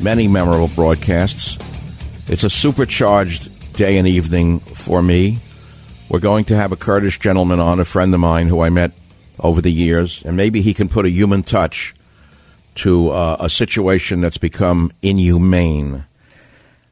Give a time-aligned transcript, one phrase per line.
[0.00, 1.58] many memorable broadcasts.
[2.28, 5.40] It's a supercharged day and evening for me.
[6.08, 8.92] We're going to have a Kurdish gentleman on, a friend of mine who I met
[9.40, 11.94] over the years, and maybe he can put a human touch
[12.76, 16.04] to uh, a situation that's become inhumane.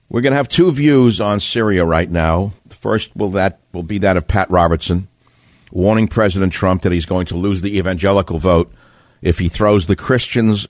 [0.08, 2.52] We're going to have two views on Syria right now.
[2.66, 5.08] The first will that will be that of Pat Robertson,
[5.70, 8.72] warning President Trump that he's going to lose the evangelical vote
[9.22, 10.66] if he throws the Christians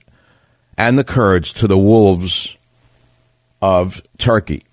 [0.77, 2.55] and the Kurds to the wolves
[3.61, 4.63] of Turkey.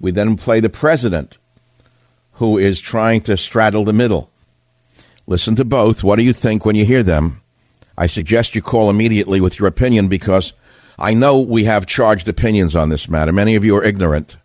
[0.00, 1.36] We then play the president,
[2.32, 4.30] who is trying to straddle the middle.
[5.26, 6.04] Listen to both.
[6.04, 7.40] What do you think when you hear them?
[7.96, 10.52] I suggest you call immediately with your opinion because
[10.98, 13.32] I know we have charged opinions on this matter.
[13.32, 14.36] Many of you are ignorant.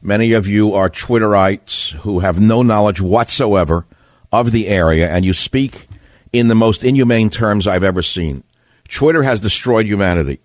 [0.00, 3.86] Many of you are Twitterites who have no knowledge whatsoever
[4.32, 5.88] of the area, and you speak
[6.32, 8.42] in the most inhumane terms I've ever seen.
[8.88, 10.40] Twitter has destroyed humanity.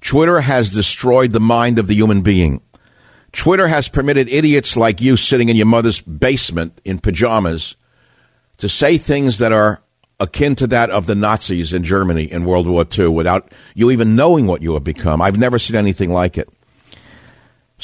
[0.00, 2.60] Twitter has destroyed the mind of the human being.
[3.32, 7.74] Twitter has permitted idiots like you sitting in your mother's basement in pajamas
[8.58, 9.82] to say things that are
[10.20, 14.14] akin to that of the Nazis in Germany in World War II without you even
[14.14, 15.20] knowing what you have become.
[15.20, 16.48] I've never seen anything like it.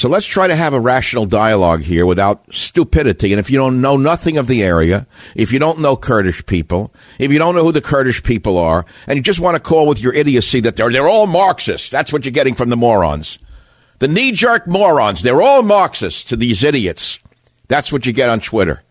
[0.00, 3.34] So let's try to have a rational dialogue here without stupidity.
[3.34, 6.90] And if you don't know nothing of the area, if you don't know Kurdish people,
[7.18, 9.86] if you don't know who the Kurdish people are, and you just want to call
[9.86, 13.38] with your idiocy that they're, they're all Marxists, that's what you're getting from the morons.
[13.98, 17.20] The knee jerk morons, they're all Marxists to these idiots.
[17.68, 18.82] That's what you get on Twitter.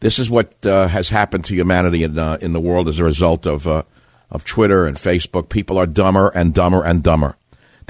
[0.00, 3.04] This is what uh, has happened to humanity in, uh, in the world as a
[3.04, 3.82] result of, uh,
[4.30, 5.50] of Twitter and Facebook.
[5.50, 7.36] People are dumber and dumber and dumber.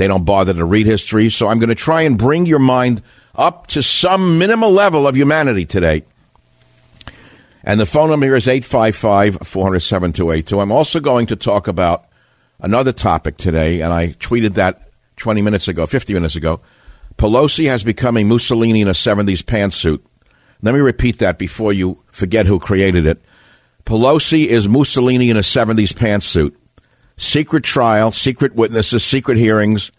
[0.03, 1.31] They don't bother to read history.
[1.31, 3.03] So I'm going to try and bring your mind
[3.37, 6.03] up to some minimal level of humanity today.
[7.63, 10.59] And the phone number is 855 400 7282.
[10.59, 12.05] I'm also going to talk about
[12.59, 16.61] another topic today, and I tweeted that 20 minutes ago, 50 minutes ago.
[17.17, 20.01] Pelosi has become a Mussolini in a 70s pantsuit.
[20.63, 23.23] Let me repeat that before you forget who created it.
[23.87, 26.57] Pelosi is Mussolini in a 70s pantsuit
[27.23, 29.93] secret trial, secret witnesses, secret hearings.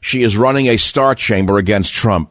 [0.00, 2.30] She is running a star chamber against Trump.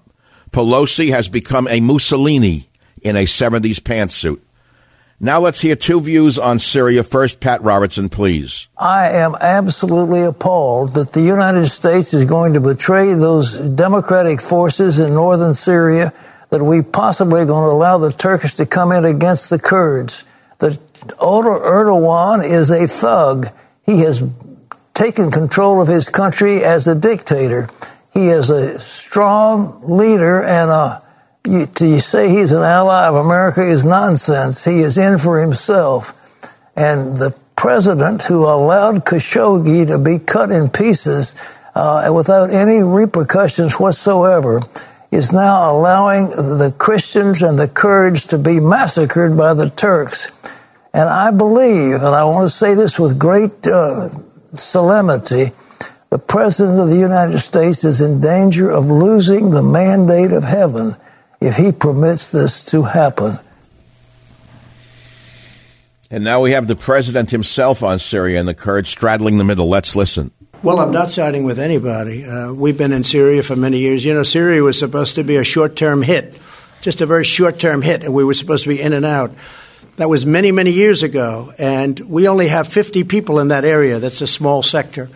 [0.51, 2.69] Pelosi has become a Mussolini
[3.01, 4.39] in a 70s pantsuit.
[5.19, 7.03] Now let's hear two views on Syria.
[7.03, 8.67] First, Pat Robertson, please.
[8.77, 14.99] I am absolutely appalled that the United States is going to betray those democratic forces
[14.99, 16.13] in northern Syria,
[16.49, 20.23] that we possibly going to allow the Turkish to come in against the Kurds.
[20.59, 20.77] That
[21.19, 23.47] Erdogan is a thug.
[23.87, 24.21] He has
[24.93, 27.69] taken control of his country as a dictator.
[28.13, 31.03] He is a strong leader, and a,
[31.45, 34.65] you, to say he's an ally of America is nonsense.
[34.65, 36.13] He is in for himself.
[36.75, 41.35] And the president who allowed Khashoggi to be cut in pieces
[41.73, 44.61] uh, without any repercussions whatsoever
[45.11, 50.31] is now allowing the Christians and the Kurds to be massacred by the Turks.
[50.97, 54.09] And I believe, and I want to say this with great uh,
[54.55, 55.51] solemnity,
[56.09, 60.95] the President of the United States is in danger of losing the mandate of heaven
[61.39, 63.37] if he permits this to happen.
[66.09, 69.69] And now we have the president himself on Syria and the Kurds straddling the middle.
[69.69, 70.31] Let's listen.
[70.63, 72.25] Well, I'm not siding with anybody.
[72.25, 74.03] Uh, we've been in Syria for many years.
[74.03, 76.39] You know, Syria was supposed to be a short term hit,
[76.81, 79.31] just a very short term hit, and we were supposed to be in and out.
[79.97, 83.97] That was many, many years ago, and we only have 50 people in that area.
[83.97, 85.09] That's a small sector.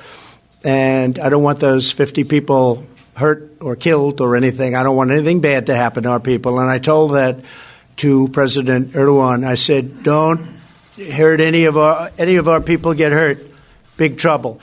[0.63, 4.75] And I don't want those 50 people hurt or killed or anything.
[4.75, 6.59] I don't want anything bad to happen to our people.
[6.59, 7.41] And I told that
[7.97, 9.45] to President Erdogan.
[9.45, 10.47] I said, don't
[10.97, 13.37] hurt any of our, any of our people get hurt.
[13.97, 14.59] Big trouble.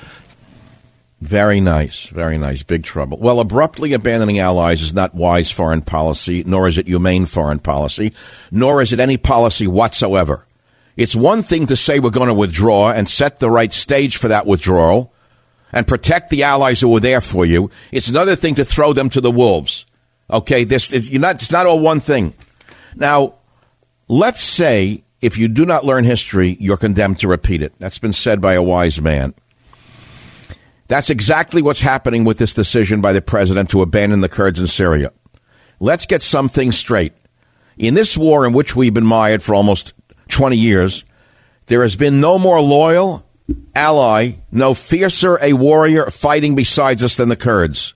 [1.20, 2.62] Very nice, very nice.
[2.62, 3.19] Big trouble.
[3.19, 8.12] Well, abruptly abandoning allies is not wise foreign policy, nor is it humane foreign policy,
[8.53, 10.47] nor is it any policy whatsoever.
[10.97, 14.29] It's one thing to say we're going to withdraw and set the right stage for
[14.29, 15.12] that withdrawal
[15.73, 17.71] and protect the allies who were there for you.
[17.91, 19.87] It's another thing to throw them to the wolves.
[20.31, 22.35] Okay, this is, not, it's not all one thing.
[22.94, 23.35] Now,
[24.06, 27.75] let's say if you do not learn history, you're condemned to repeat it.
[27.79, 29.35] That's been said by a wise man.
[30.88, 34.67] That's exactly what's happening with this decision by the president to abandon the Kurds in
[34.67, 35.12] Syria.
[35.81, 37.12] Let's get some things straight.
[37.76, 39.93] In this war in which we've been mired for almost
[40.29, 41.05] 20 years,
[41.67, 43.25] there has been no more loyal
[43.75, 47.94] ally, no fiercer a warrior fighting besides us than the Kurds.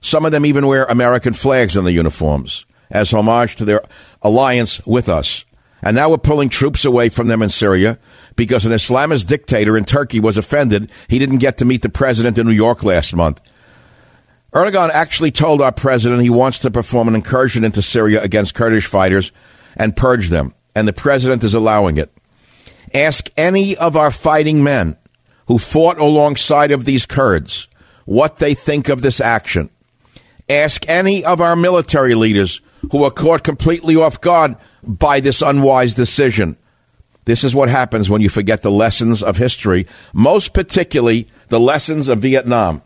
[0.00, 3.82] Some of them even wear American flags on the uniforms as homage to their
[4.22, 5.44] alliance with us.
[5.84, 7.98] And now we're pulling troops away from them in Syria
[8.36, 12.38] because an Islamist dictator in Turkey was offended he didn't get to meet the president
[12.38, 13.42] in New York last month.
[14.54, 18.86] Erdogan actually told our president he wants to perform an incursion into Syria against Kurdish
[18.86, 19.30] fighters
[19.76, 22.10] and purge them, and the president is allowing it.
[22.94, 24.96] Ask any of our fighting men
[25.48, 27.68] who fought alongside of these Kurds
[28.06, 29.68] what they think of this action.
[30.48, 35.94] Ask any of our military leaders who were caught completely off guard by this unwise
[35.94, 36.56] decision.
[37.24, 42.08] This is what happens when you forget the lessons of history, most particularly the lessons
[42.08, 42.82] of Vietnam.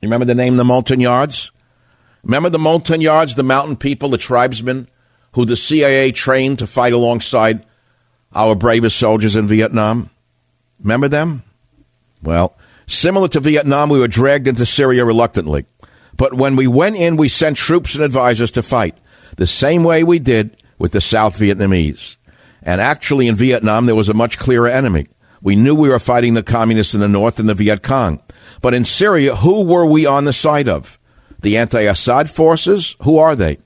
[0.00, 1.50] You remember the name the Montagnards?
[2.22, 4.88] Remember the Montagnards, the mountain people, the tribesmen
[5.32, 7.64] who the CIA trained to fight alongside
[8.34, 10.10] our bravest soldiers in Vietnam?
[10.80, 11.42] Remember them?
[12.22, 12.56] Well,
[12.86, 15.66] similar to Vietnam, we were dragged into Syria reluctantly.
[16.18, 18.98] But when we went in, we sent troops and advisors to fight,
[19.36, 22.16] the same way we did with the South Vietnamese.
[22.62, 25.06] And actually, in Vietnam, there was a much clearer enemy.
[25.40, 28.20] We knew we were fighting the communists in the north and the Viet Cong.
[28.60, 30.98] But in Syria, who were we on the side of?
[31.40, 32.96] The anti Assad forces?
[33.02, 33.58] Who are they?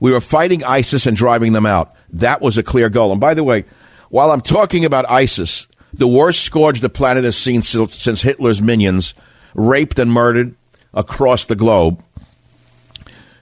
[0.00, 1.94] We were fighting ISIS and driving them out.
[2.10, 3.12] That was a clear goal.
[3.12, 3.64] And by the way,
[4.10, 9.14] while I'm talking about ISIS, the worst scourge the planet has seen since Hitler's minions
[9.54, 10.56] raped and murdered
[10.94, 12.02] across the globe,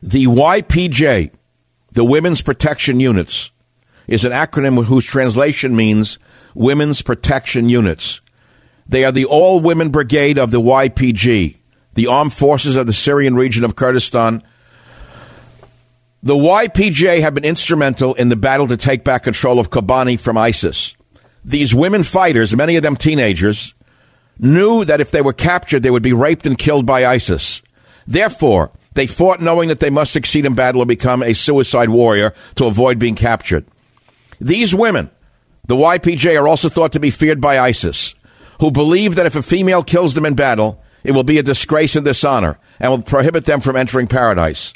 [0.03, 1.31] the YPJ,
[1.93, 3.51] the Women's Protection Units
[4.07, 6.19] is an acronym whose translation means
[6.55, 8.21] Women's Protection Units.
[8.87, 11.57] They are the all women brigade of the YPG,
[11.95, 14.43] the armed forces of the Syrian region of Kurdistan.
[16.23, 20.37] The YPJ have been instrumental in the battle to take back control of Kobani from
[20.37, 20.97] ISIS.
[21.45, 23.75] These women fighters, many of them teenagers,
[24.41, 27.63] knew that if they were captured, they would be raped and killed by ISIS.
[28.07, 32.35] Therefore, they fought knowing that they must succeed in battle or become a suicide warrior
[32.57, 33.65] to avoid being captured.
[34.41, 35.11] These women,
[35.67, 38.15] the YPJ, are also thought to be feared by ISIS,
[38.59, 41.95] who believe that if a female kills them in battle, it will be a disgrace
[41.95, 44.73] and dishonor and will prohibit them from entering paradise.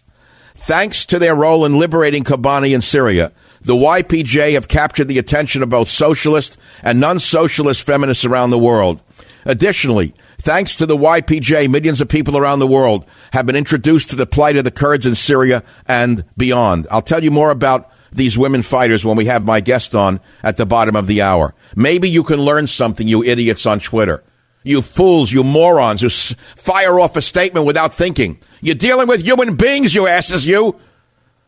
[0.54, 5.62] Thanks to their role in liberating Kobani in Syria, the YPJ have captured the attention
[5.62, 9.02] of both socialist and non socialist feminists around the world.
[9.44, 14.16] Additionally, Thanks to the YPJ, millions of people around the world have been introduced to
[14.16, 16.86] the plight of the Kurds in Syria and beyond.
[16.90, 20.58] I'll tell you more about these women fighters when we have my guest on at
[20.58, 21.54] the bottom of the hour.
[21.74, 24.22] Maybe you can learn something, you idiots on Twitter.
[24.64, 28.38] You fools, you morons who fire off a statement without thinking.
[28.60, 30.78] You're dealing with human beings, you asses, you.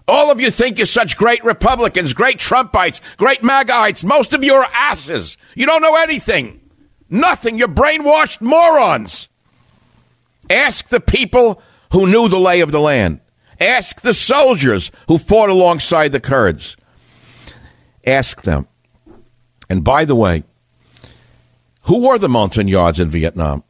[0.09, 4.05] All of you think you're such great Republicans, great Trumpites, great MAGAites.
[4.07, 5.37] Most of you are asses.
[5.55, 6.63] You don't know anything.
[7.09, 7.59] Nothing.
[7.59, 9.29] You're brainwashed morons.
[10.51, 13.21] Ask the people who knew the lay of the land.
[13.61, 16.77] Ask the soldiers who fought alongside the Kurds.
[18.05, 18.69] Ask them.
[19.69, 20.45] And by the way,
[21.83, 23.63] Who were the Montagnards in Vietnam?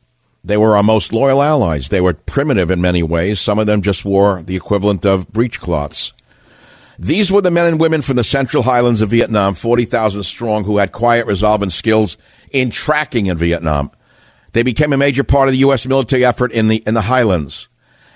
[0.43, 1.90] They were our most loyal allies.
[1.90, 3.40] They were primitive in many ways.
[3.40, 6.12] Some of them just wore the equivalent of breechcloths.
[6.99, 10.78] These were the men and women from the Central Highlands of Vietnam, 40,000 strong, who
[10.78, 12.16] had quiet resolve and skills
[12.60, 13.90] in tracking in Vietnam.
[14.52, 15.86] They became a major part of the U.S.
[15.86, 17.68] military effort in the, in the Highlands.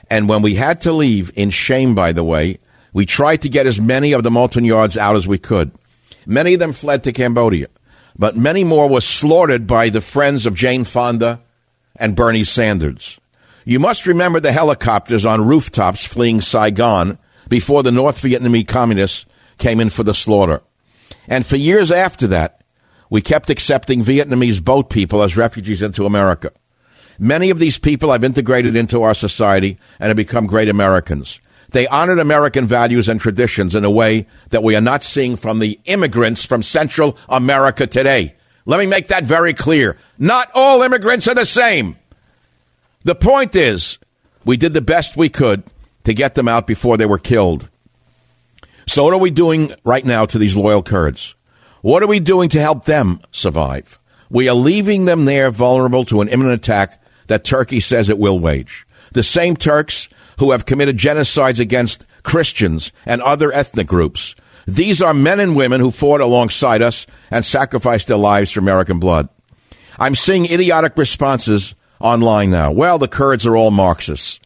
[0.08, 2.58] And when we had to leave, in shame, by the way,
[2.92, 5.70] we tried to get as many of the Montagnards out as we could.
[6.26, 7.68] Many of them fled to Cambodia,
[8.18, 11.40] but many more were slaughtered by the friends of Jane Fonda
[11.96, 13.20] and Bernie Sanders.
[13.64, 17.18] You must remember the helicopters on rooftops fleeing Saigon
[17.48, 19.26] before the North Vietnamese communists
[19.58, 20.62] came in for the slaughter.
[21.28, 22.59] And for years after that,
[23.10, 26.52] we kept accepting Vietnamese boat people as refugees into America.
[27.18, 31.40] Many of these people have integrated into our society and have become great Americans.
[31.70, 35.58] They honored American values and traditions in a way that we are not seeing from
[35.58, 38.34] the immigrants from Central America today.
[38.64, 39.96] Let me make that very clear.
[40.18, 41.96] Not all immigrants are the same.
[43.04, 43.98] The point is,
[44.44, 45.62] we did the best we could
[46.04, 47.68] to get them out before they were killed.
[48.86, 51.34] So, what are we doing right now to these loyal Kurds?
[51.82, 53.98] What are we doing to help them survive?
[54.28, 58.38] We are leaving them there vulnerable to an imminent attack that Turkey says it will
[58.38, 58.86] wage.
[59.12, 60.08] The same Turks
[60.38, 64.34] who have committed genocides against Christians and other ethnic groups.
[64.66, 69.00] These are men and women who fought alongside us and sacrificed their lives for American
[69.00, 69.28] blood.
[69.98, 72.70] I'm seeing idiotic responses online now.
[72.70, 74.40] Well, the Kurds are all Marxists.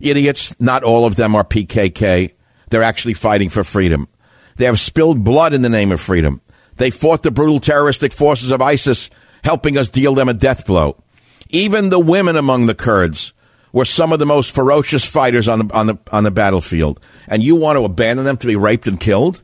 [0.00, 2.32] Idiots, not all of them are PKK.
[2.70, 4.08] They're actually fighting for freedom.
[4.56, 6.40] They have spilled blood in the name of freedom.
[6.76, 9.10] They fought the brutal terroristic forces of ISIS,
[9.44, 11.02] helping us deal them a death blow.
[11.50, 13.32] Even the women among the Kurds
[13.72, 17.00] were some of the most ferocious fighters on the, on the, on the battlefield.
[17.28, 19.42] And you want to abandon them to be raped and killed?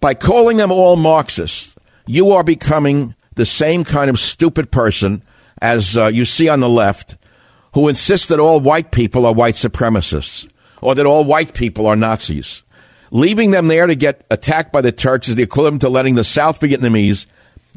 [0.00, 1.76] By calling them all Marxists,
[2.06, 5.22] you are becoming the same kind of stupid person
[5.60, 7.16] as uh, you see on the left
[7.74, 10.50] who insists that all white people are white supremacists
[10.80, 12.64] or that all white people are Nazis.
[13.14, 16.24] Leaving them there to get attacked by the Turks is the equivalent to letting the
[16.24, 17.26] South Vietnamese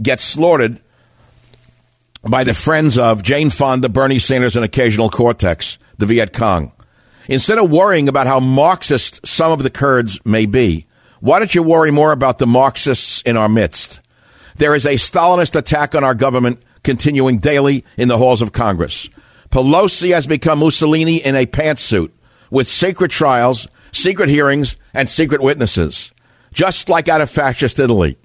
[0.01, 0.79] get slaughtered
[2.23, 6.71] by the friends of Jane Fonda, Bernie Sanders, and occasional Cortex, the Viet Cong.
[7.27, 10.85] Instead of worrying about how Marxist some of the Kurds may be,
[11.19, 13.99] why don't you worry more about the Marxists in our midst?
[14.55, 19.09] There is a Stalinist attack on our government continuing daily in the halls of Congress.
[19.49, 22.11] Pelosi has become Mussolini in a pantsuit
[22.49, 26.11] with secret trials, secret hearings, and secret witnesses,
[26.53, 28.17] just like out of fascist Italy.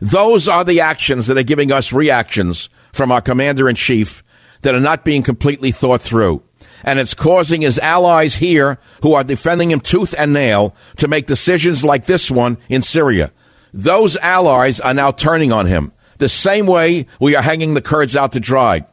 [0.00, 4.22] Those are the actions that are giving us reactions from our commander in chief
[4.62, 6.42] that are not being completely thought through.
[6.82, 11.26] And it's causing his allies here who are defending him tooth and nail to make
[11.26, 13.32] decisions like this one in Syria.
[13.72, 18.14] Those allies are now turning on him the same way we are hanging the Kurds
[18.14, 18.86] out to dry.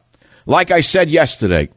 [0.46, 1.68] Like I said yesterday,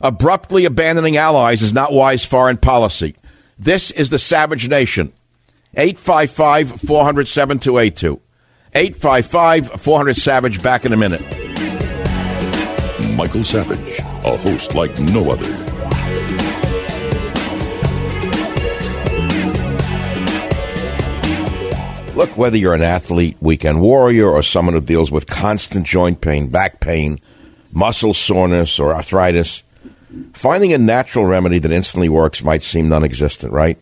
[0.00, 3.16] abruptly abandoning allies is not wise foreign policy.
[3.60, 5.12] This is the savage nation.
[5.76, 8.18] 855 400 7282.
[8.74, 11.20] 855 400 Savage back in a minute.
[13.14, 15.44] Michael Savage, a host like no other.
[22.16, 26.48] Look, whether you're an athlete, weekend warrior, or someone who deals with constant joint pain,
[26.48, 27.20] back pain,
[27.72, 29.62] muscle soreness, or arthritis,
[30.32, 33.78] finding a natural remedy that instantly works might seem non existent, right?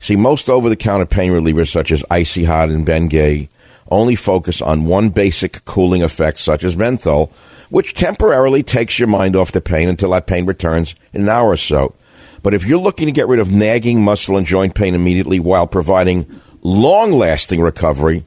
[0.00, 3.48] See, most over the counter pain relievers such as Icy Hot and Bengay
[3.90, 7.32] only focus on one basic cooling effect, such as menthol,
[7.70, 11.50] which temporarily takes your mind off the pain until that pain returns in an hour
[11.50, 11.94] or so.
[12.42, 15.66] But if you're looking to get rid of nagging muscle and joint pain immediately while
[15.66, 16.26] providing
[16.62, 18.24] long lasting recovery,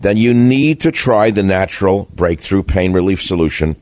[0.00, 3.76] then you need to try the natural breakthrough pain relief solution,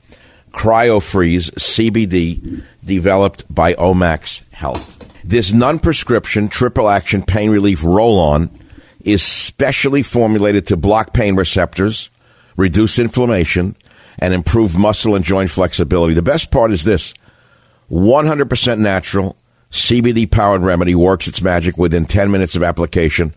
[0.50, 4.96] CryoFreeze CBD, developed by Omax Health.
[5.24, 8.50] This non prescription triple action pain relief roll on
[9.04, 12.10] is specially formulated to block pain receptors,
[12.56, 13.76] reduce inflammation,
[14.18, 16.14] and improve muscle and joint flexibility.
[16.14, 17.14] The best part is this
[17.90, 19.36] 100% natural,
[19.70, 23.34] CBD powered remedy works its magic within 10 minutes of application,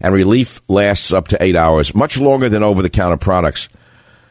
[0.00, 3.68] and relief lasts up to eight hours, much longer than over the counter products.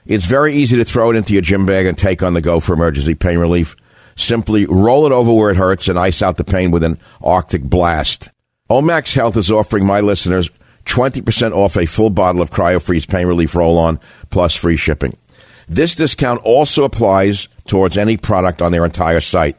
[0.05, 2.60] It's very easy to throw it into your gym bag and take on the go
[2.60, 3.75] for emergency pain relief.
[4.15, 7.63] Simply roll it over where it hurts and ice out the pain with an Arctic
[7.63, 8.29] blast.
[8.69, 10.50] Omax Health is offering my listeners
[10.86, 15.15] 20% off a full bottle of CryoFreeze Pain Relief Roll On plus free shipping.
[15.67, 19.57] This discount also applies towards any product on their entire site.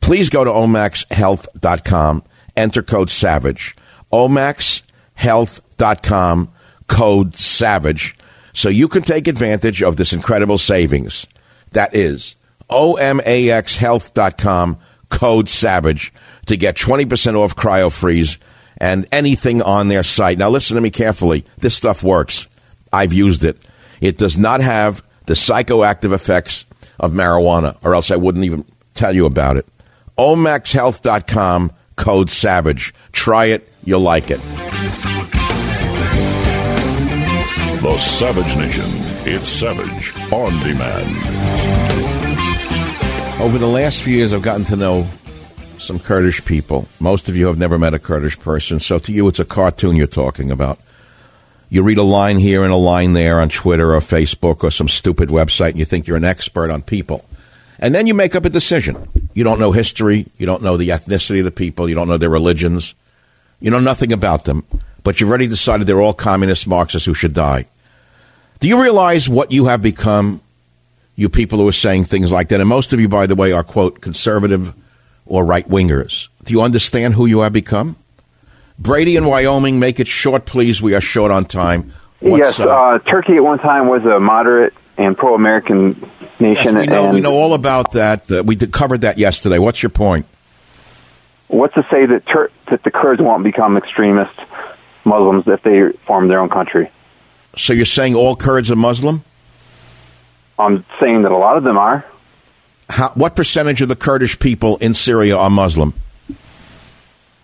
[0.00, 2.24] Please go to omaxhealth.com,
[2.56, 3.76] enter code SAVAGE.
[4.12, 6.52] omaxhealth.com,
[6.88, 8.16] code SAVAGE,
[8.52, 11.26] so you can take advantage of this incredible savings.
[11.72, 12.36] That is
[12.70, 14.78] omaxhealth.com
[15.08, 16.12] code SAVAGE
[16.46, 18.38] to get 20% off CryoFreeze
[18.78, 20.38] and anything on their site.
[20.38, 21.44] Now, listen to me carefully.
[21.58, 22.48] This stuff works.
[22.92, 23.64] I've used it.
[24.00, 26.64] It does not have the psychoactive effects
[26.98, 28.64] of marijuana, or else I wouldn't even
[28.94, 29.66] tell you about it.
[30.18, 32.92] omaxhealth.com code SAVAGE.
[33.12, 33.68] Try it.
[33.84, 34.40] You'll like it.
[37.80, 38.84] The Savage Nation.
[39.24, 41.16] It's Savage on demand.
[43.40, 45.06] Over the last few years, I've gotten to know
[45.78, 46.88] some Kurdish people.
[46.98, 49.96] Most of you have never met a Kurdish person, so to you, it's a cartoon
[49.96, 50.78] you're talking about.
[51.70, 54.88] You read a line here and a line there on Twitter or Facebook or some
[54.88, 57.24] stupid website, and you think you're an expert on people.
[57.78, 59.08] And then you make up a decision.
[59.32, 62.18] You don't know history, you don't know the ethnicity of the people, you don't know
[62.18, 62.94] their religions,
[63.58, 64.66] you know nothing about them,
[65.02, 67.66] but you've already decided they're all communist Marxists who should die.
[68.60, 70.40] Do you realize what you have become,
[71.16, 72.60] you people who are saying things like that?
[72.60, 74.74] And most of you, by the way, are, quote, conservative
[75.24, 76.28] or right wingers.
[76.44, 77.96] Do you understand who you have become?
[78.78, 80.80] Brady in Wyoming, make it short, please.
[80.80, 81.92] We are short on time.
[82.20, 86.74] What's, yes, uh, uh, Turkey at one time was a moderate and pro-American nation.
[86.74, 88.30] Yes, we, know, and we know all about that.
[88.30, 89.58] Uh, we covered that yesterday.
[89.58, 90.26] What's your point?
[91.48, 94.34] What's to say that, Tur- that the Kurds won't become extremist
[95.04, 96.90] Muslims if they form their own country?
[97.56, 99.24] So you're saying all Kurds are Muslim?
[100.58, 102.04] I'm saying that a lot of them are.
[102.88, 105.94] How, what percentage of the Kurdish people in Syria are Muslim?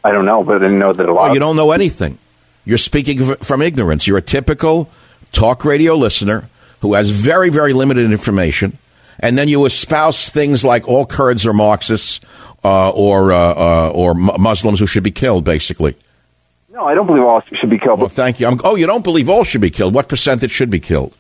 [0.04, 1.22] I don't know, but I didn't know that a lot.
[1.22, 2.18] Well, you don't know anything.
[2.64, 4.06] You're speaking from ignorance.
[4.06, 4.88] You're a typical
[5.32, 6.48] talk radio listener
[6.80, 8.78] who has very, very limited information,
[9.18, 12.20] and then you espouse things like all Kurds are Marxists
[12.64, 15.96] uh, or uh, uh, or Muslims who should be killed, basically.
[16.76, 18.00] No, I don't believe all should be killed.
[18.00, 18.46] Well, thank you.
[18.46, 19.94] I'm, oh, you don't believe all should be killed?
[19.94, 21.16] What percentage should be killed?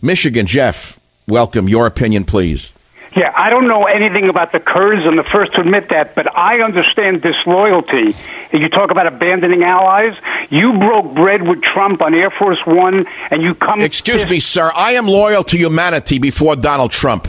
[0.00, 1.68] Michigan, Jeff, welcome.
[1.68, 2.72] Your opinion, please.
[3.16, 5.02] Yeah, I don't know anything about the Kurds.
[5.06, 8.16] I'm the first to admit that, but I understand disloyalty.
[8.52, 10.14] You talk about abandoning allies.
[10.50, 13.80] You broke bread with Trump on Air Force One, and you come.
[13.80, 14.72] Excuse me, sir.
[14.74, 17.28] I am loyal to humanity before Donald Trump.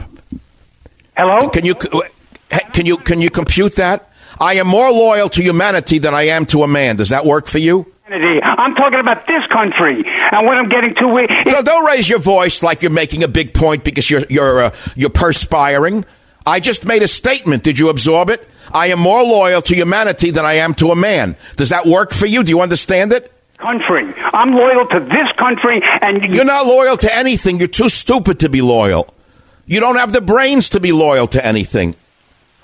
[1.15, 1.49] Hello.
[1.49, 4.09] Can you can you can you compute that?
[4.39, 6.95] I am more loyal to humanity than I am to a man.
[6.97, 7.85] Does that work for you?
[8.09, 11.17] I'm talking about this country, and what I'm getting to.
[11.17, 14.59] Is- no, don't raise your voice like you're making a big point because you're you're
[14.65, 16.05] uh, you're perspiring.
[16.45, 17.63] I just made a statement.
[17.63, 18.47] Did you absorb it?
[18.71, 21.35] I am more loyal to humanity than I am to a man.
[21.55, 22.43] Does that work for you?
[22.43, 23.31] Do you understand it?
[23.57, 24.03] Country.
[24.33, 27.57] I'm loyal to this country, and you- you're not loyal to anything.
[27.59, 29.13] You're too stupid to be loyal.
[29.65, 31.95] You don't have the brains to be loyal to anything.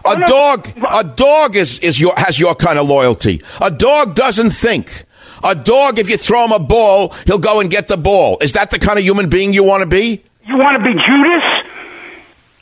[0.06, 3.44] A oh, dog, a dog is, is your, has your kind of loyalty.
[3.60, 5.06] A dog doesn't think.
[5.44, 8.38] A dog, if you throw him a ball, he'll go and get the ball.
[8.42, 10.24] Is that the kind of human being you want to be?
[10.46, 11.70] You want to be Judas?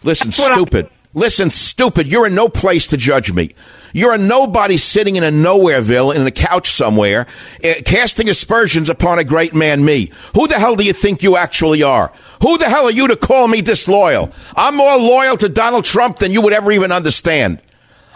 [0.03, 0.89] Listen, stupid.
[1.17, 2.07] Listen, stupid.
[2.07, 3.55] You're in no place to judge me.
[3.91, 7.25] You're a nobody sitting in a nowhereville in a couch somewhere,
[7.63, 10.11] uh, casting aspersions upon a great man, me.
[10.35, 12.13] Who the hell do you think you actually are?
[12.43, 14.31] Who the hell are you to call me disloyal?
[14.55, 17.63] I'm more loyal to Donald Trump than you would ever even understand.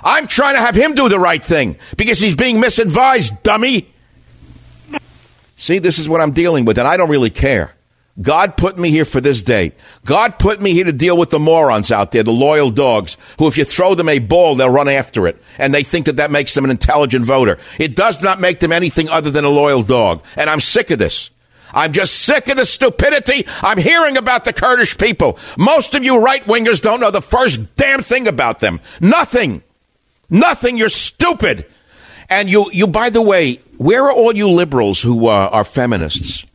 [0.04, 3.92] I'm trying to have him do the right thing because he's being misadvised, dummy.
[5.58, 7.74] See, this is what I'm dealing with, and I don't really care.
[8.22, 9.74] God put me here for this day.
[10.06, 13.48] God put me here to deal with the morons out there, the loyal dogs, who
[13.48, 15.42] if you throw them a ball, they'll run after it.
[15.58, 17.58] And they think that that makes them an intelligent voter.
[17.80, 20.24] It does not make them anything other than a loyal dog.
[20.36, 21.30] And I'm sick of this.
[21.74, 25.40] I'm just sick of the stupidity I'm hearing about the Kurdish people.
[25.58, 28.82] Most of you right wingers don't know the first damn thing about them.
[29.00, 29.64] Nothing.
[30.30, 30.78] Nothing.
[30.78, 31.66] You're stupid.
[32.30, 36.46] And you, you, by the way, where are all you liberals who uh, are feminists?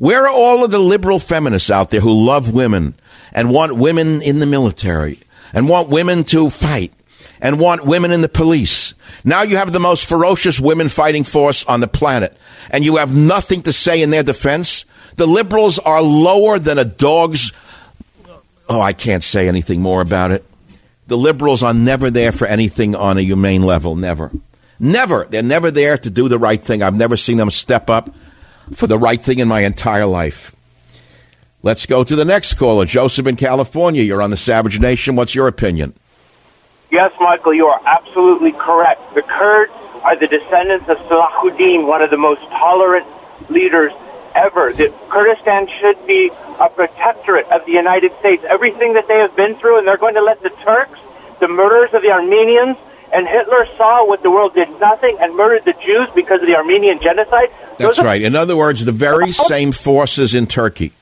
[0.00, 2.94] Where are all of the liberal feminists out there who love women
[3.34, 5.18] and want women in the military
[5.52, 6.94] and want women to fight
[7.38, 8.94] and want women in the police?
[9.24, 12.34] Now you have the most ferocious women fighting force on the planet
[12.70, 14.86] and you have nothing to say in their defense.
[15.16, 17.52] The liberals are lower than a dog's.
[18.70, 20.46] Oh, I can't say anything more about it.
[21.08, 23.96] The liberals are never there for anything on a humane level.
[23.96, 24.30] Never.
[24.78, 25.26] Never.
[25.28, 26.82] They're never there to do the right thing.
[26.82, 28.14] I've never seen them step up
[28.72, 30.54] for the right thing in my entire life.
[31.62, 32.86] Let's go to the next caller.
[32.86, 34.02] Joseph in California.
[34.02, 35.16] You're on the Savage Nation.
[35.16, 35.94] What's your opinion?
[36.90, 39.14] Yes, Michael, you are absolutely correct.
[39.14, 43.06] The Kurds are the descendants of Salahuddin, one of the most tolerant
[43.48, 43.92] leaders
[44.34, 44.72] ever.
[45.08, 48.42] Kurdistan should be a protectorate of the United States.
[48.48, 50.98] Everything that they have been through, and they're going to let the Turks,
[51.40, 52.76] the murderers of the Armenians,
[53.12, 56.54] and Hitler saw what the world did nothing and murdered the Jews because of the
[56.54, 57.48] Armenian genocide.
[57.78, 58.22] That's right.
[58.22, 60.92] In other words, the very same forces in Turkey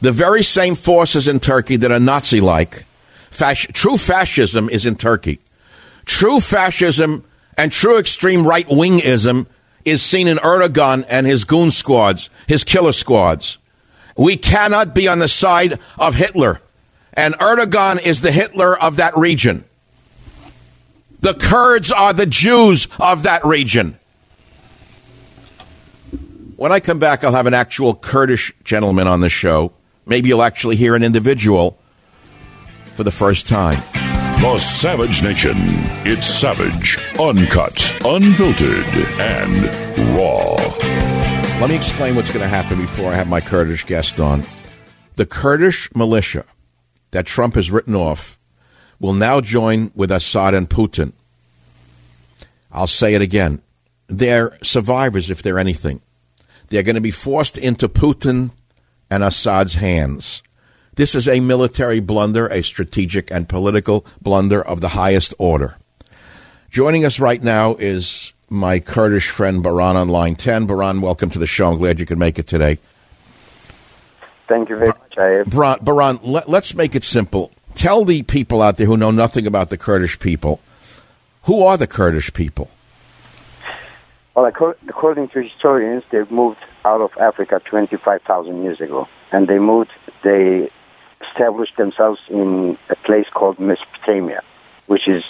[0.00, 2.84] The very same forces in Turkey that are Nazi like.
[3.30, 5.40] Fasc- true fascism is in Turkey.
[6.04, 7.24] True fascism
[7.56, 9.46] and true extreme right wingism
[9.84, 13.58] is seen in Erdogan and his goon squads, his killer squads.
[14.16, 16.60] We cannot be on the side of Hitler.
[17.12, 19.64] And Erdogan is the Hitler of that region.
[21.26, 23.98] The Kurds are the Jews of that region.
[26.54, 29.72] When I come back, I'll have an actual Kurdish gentleman on the show.
[30.06, 31.80] Maybe you'll actually hear an individual
[32.94, 33.82] for the first time.
[34.40, 35.56] The Savage Nation.
[36.06, 38.86] It's savage, uncut, unfiltered,
[39.18, 39.64] and
[40.16, 40.54] raw.
[41.60, 44.44] Let me explain what's going to happen before I have my Kurdish guest on.
[45.16, 46.44] The Kurdish militia
[47.10, 48.38] that Trump has written off
[48.98, 51.12] will now join with Assad and Putin.
[52.76, 53.62] I'll say it again.
[54.06, 56.02] They're survivors if they're anything.
[56.68, 58.50] They're going to be forced into Putin
[59.08, 60.42] and Assad's hands.
[60.96, 65.76] This is a military blunder, a strategic and political blunder of the highest order.
[66.70, 70.66] Joining us right now is my Kurdish friend Baran on line 10.
[70.66, 71.72] Baran, welcome to the show.
[71.72, 72.78] I'm glad you could make it today.
[74.48, 75.48] Thank you very much.
[75.48, 77.52] Baran, Baran let, let's make it simple.
[77.74, 80.60] Tell the people out there who know nothing about the Kurdish people
[81.46, 82.70] who are the Kurdish people?
[84.34, 89.08] Well, according to historians, they moved out of Africa 25,000 years ago.
[89.32, 89.90] And they moved,
[90.22, 90.70] they
[91.26, 94.42] established themselves in a place called Mesopotamia,
[94.86, 95.22] which is,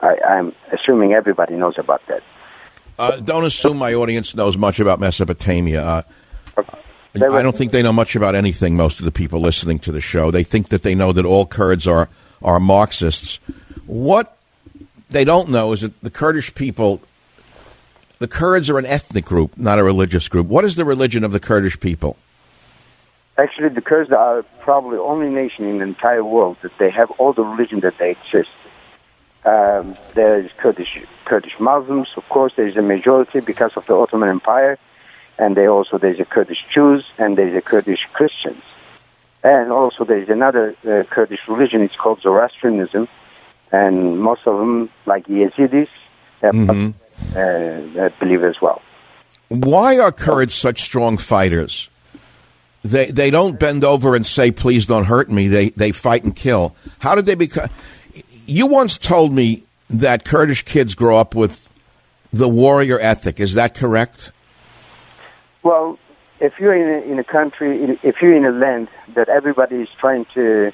[0.00, 2.22] I, am assuming everybody knows about that.
[2.96, 5.84] Uh, don't assume my audience knows much about Mesopotamia.
[5.84, 6.02] Uh,
[7.16, 10.00] I don't think they know much about anything, most of the people listening to the
[10.00, 10.30] show.
[10.30, 12.08] They think that they know that all Kurds are,
[12.40, 13.40] are Marxists.
[13.86, 14.33] What
[15.10, 17.00] they don't know is that the Kurdish people,
[18.18, 20.46] the Kurds are an ethnic group, not a religious group.
[20.46, 22.16] What is the religion of the Kurdish people?
[23.36, 27.32] Actually, the Kurds are probably only nation in the entire world that they have all
[27.32, 28.50] the religion that they exist.
[29.44, 32.52] Um, there is Kurdish Kurdish Muslims, of course.
[32.56, 34.78] There is a majority because of the Ottoman Empire,
[35.38, 38.62] and they also there's a Kurdish Jews and there's a Kurdish Christians,
[39.42, 41.82] and also there's another uh, Kurdish religion.
[41.82, 43.06] It's called Zoroastrianism,
[43.74, 45.88] and most of them, like Yazidis,
[46.42, 46.90] mm-hmm.
[47.98, 48.80] uh, believe as well.
[49.48, 51.90] Why are Kurds such strong fighters?
[52.84, 56.36] They they don't bend over and say, "Please don't hurt me." They they fight and
[56.36, 56.76] kill.
[56.98, 57.70] How did they become?
[58.46, 61.70] You once told me that Kurdish kids grow up with
[62.32, 63.40] the warrior ethic.
[63.40, 64.32] Is that correct?
[65.62, 65.98] Well,
[66.40, 69.88] if you're in a, in a country, if you're in a land that everybody is
[69.98, 70.72] trying to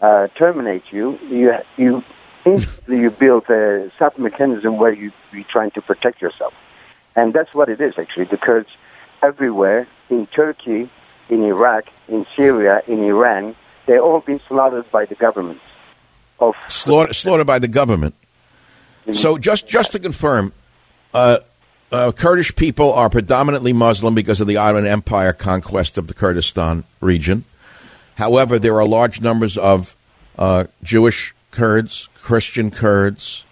[0.00, 2.02] uh, terminate you, you you
[2.44, 6.52] instantly you build a sub mechanism where you, you're trying to protect yourself.
[7.14, 8.24] And that's what it is, actually.
[8.24, 8.68] The Kurds
[9.22, 10.90] everywhere, in Turkey,
[11.28, 13.54] in Iraq, in Syria, in Iran,
[13.86, 15.60] they're all been slaughtered by the government.
[16.38, 18.14] Of Slaughter, slaughtered by the government.
[19.12, 20.52] So just, just to confirm,
[21.12, 21.38] uh,
[21.90, 26.84] uh, Kurdish people are predominantly Muslim because of the Ottoman Empire conquest of the Kurdistan
[27.00, 27.44] region.
[28.16, 29.96] However, there are large numbers of
[30.38, 33.44] uh, Jewish Kurds, Christian Kurds,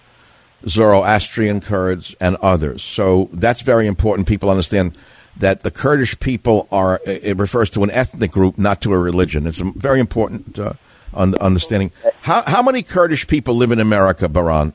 [0.69, 2.83] Zoroastrian Kurds, and others.
[2.83, 4.27] So that's very important.
[4.27, 4.99] People understand
[5.37, 9.47] that the Kurdish people are, it refers to an ethnic group, not to a religion.
[9.47, 10.73] It's a very important uh,
[11.15, 11.93] understanding.
[12.23, 14.73] How, how many Kurdish people live in America, Baran?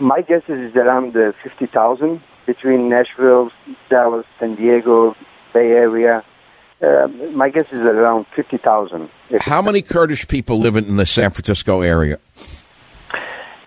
[0.00, 3.50] My guess is around uh, 50,000 between Nashville,
[3.88, 5.14] Dallas, San Diego,
[5.54, 6.24] Bay Area.
[6.82, 9.08] Uh, my guess is around 50,000.
[9.40, 12.18] How many Kurdish people live in the San Francisco area?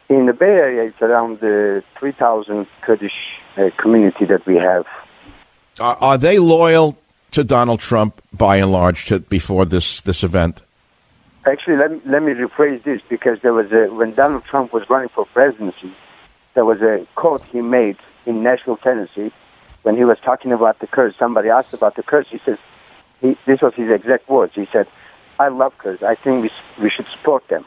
[0.10, 3.14] In the Bay Area, it's around the 3,000 Kurdish
[3.58, 4.86] uh, community that we have.
[5.80, 6.98] Are, are, they loyal
[7.32, 10.62] to Donald Trump by and large to, before this, this event?
[11.46, 15.10] Actually, let, let me rephrase this because there was a, when Donald Trump was running
[15.10, 15.94] for presidency,
[16.54, 19.32] there was a quote he made in Nashville, Tennessee,
[19.84, 21.16] when he was talking about the Kurds.
[21.18, 22.28] Somebody asked about the Kurds.
[22.30, 22.58] He says,
[23.22, 24.54] he, this was his exact words.
[24.56, 24.88] He said,
[25.40, 26.04] I love Kurds.
[26.04, 26.52] I think we,
[26.82, 27.66] we should support them.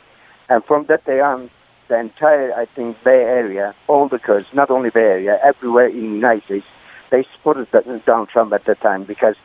[0.48, 1.50] And from that day on,
[1.88, 6.00] the entire, I think, Bay Area, all the Kurds, not only Bay Area, everywhere in
[6.00, 6.66] the United States,
[7.10, 7.68] they supported
[8.04, 9.36] Donald Trump at that time because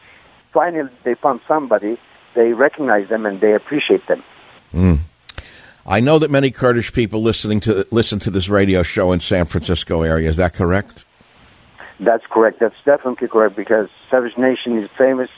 [0.53, 1.97] finally they found somebody,
[2.35, 4.23] they recognize them and they appreciate them.
[4.73, 4.99] Mm.
[5.85, 9.45] I know that many Kurdish people listening to listen to this radio show in San
[9.45, 10.29] Francisco area.
[10.29, 11.05] Is that correct?
[11.99, 12.59] That's correct.
[12.59, 15.29] That's definitely correct because Savage Nation is famous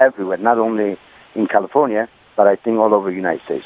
[0.00, 0.98] everywhere, not only
[1.34, 3.64] in California, but I think all over the United States.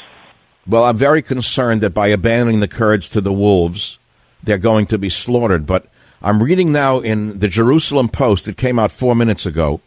[0.66, 3.98] Well, I'm very concerned that by abandoning the Kurds to the wolves,
[4.42, 5.66] they're going to be slaughtered.
[5.66, 5.86] But
[6.22, 9.80] I'm reading now in the Jerusalem Post, it came out four minutes ago,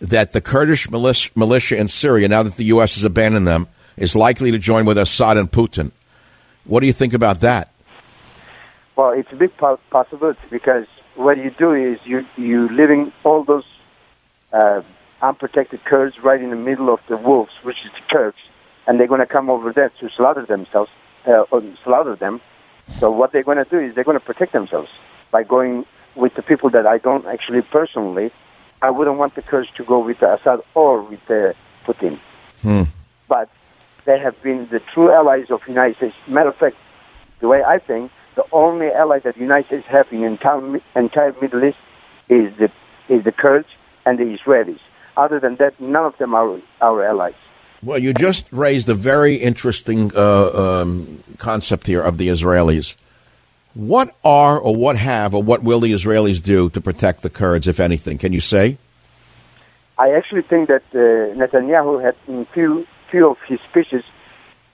[0.00, 2.96] that the Kurdish militia, in Syria, now that the U.S.
[2.96, 5.92] has abandoned them, is likely to join with Assad and Putin.
[6.64, 7.70] What do you think about that?
[8.96, 13.44] Well, it's a big po- possibility because what you do is you you living all
[13.44, 13.64] those
[14.52, 14.82] uh,
[15.28, 18.38] unprotected Kurds right in the middle of the wolves, which is the Turks,
[18.86, 20.90] and they're going to come over there to slaughter themselves,
[21.26, 22.40] uh, or slaughter them.
[22.98, 24.90] So what they're going to do is they're going to protect themselves
[25.30, 28.30] by going with the people that I don't actually personally.
[28.82, 31.54] I wouldn't want the Kurds to go with Assad or with uh,
[31.86, 32.20] Putin.
[32.60, 32.82] Hmm.
[33.28, 33.48] But
[34.04, 36.14] they have been the true allies of the United States.
[36.28, 36.76] Matter of fact,
[37.40, 40.80] the way I think, the only ally that the United States have in the entire,
[40.94, 41.78] entire Middle East
[42.28, 42.70] is the
[43.08, 43.68] is the Kurds
[44.06, 44.80] and the Israelis.
[45.16, 47.34] Other than that, none of them are our allies.
[47.82, 52.96] Well, you just raised a very interesting uh, um, concept here of the Israelis.
[53.74, 57.68] What are or what have or what will the Israelis do to protect the Kurds,
[57.68, 58.18] if anything?
[58.18, 58.78] Can you say?
[59.98, 64.02] I actually think that uh, Netanyahu had in few few of his speeches,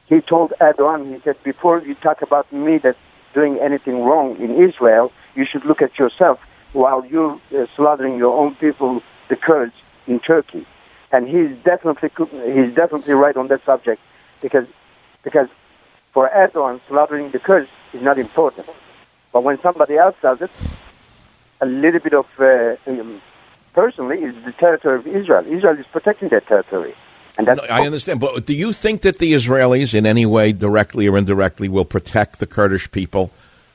[0.07, 2.97] he told Erdogan, he said, before you talk about me that
[3.35, 6.39] doing anything wrong in Israel, you should look at yourself
[6.73, 9.75] while you're uh, slaughtering your own people, the Kurds,
[10.11, 10.67] in Turkey.
[11.13, 12.11] And he's definitely
[12.57, 14.01] he's definitely right on that subject
[14.43, 14.67] because
[15.23, 15.49] because
[16.13, 18.69] for Erdogan, slaughtering the Kurds is not important.
[19.33, 20.51] But when somebody else does it,
[21.61, 23.23] a little bit of uh, um,
[23.73, 25.45] personally is the territory of Israel.
[25.47, 26.95] Israel is protecting their territory.
[27.39, 30.53] And that's No, I understand, but do you think that the Israelis, in any way,
[30.53, 33.31] directly or indirectly, will protect the Kurdish people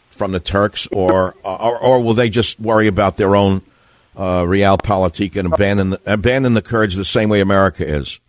[0.10, 3.62] from the Turks, or or, or will they just worry about their own
[4.16, 8.20] uh, realpolitik and abandon the, abandon the Kurds the same way America is?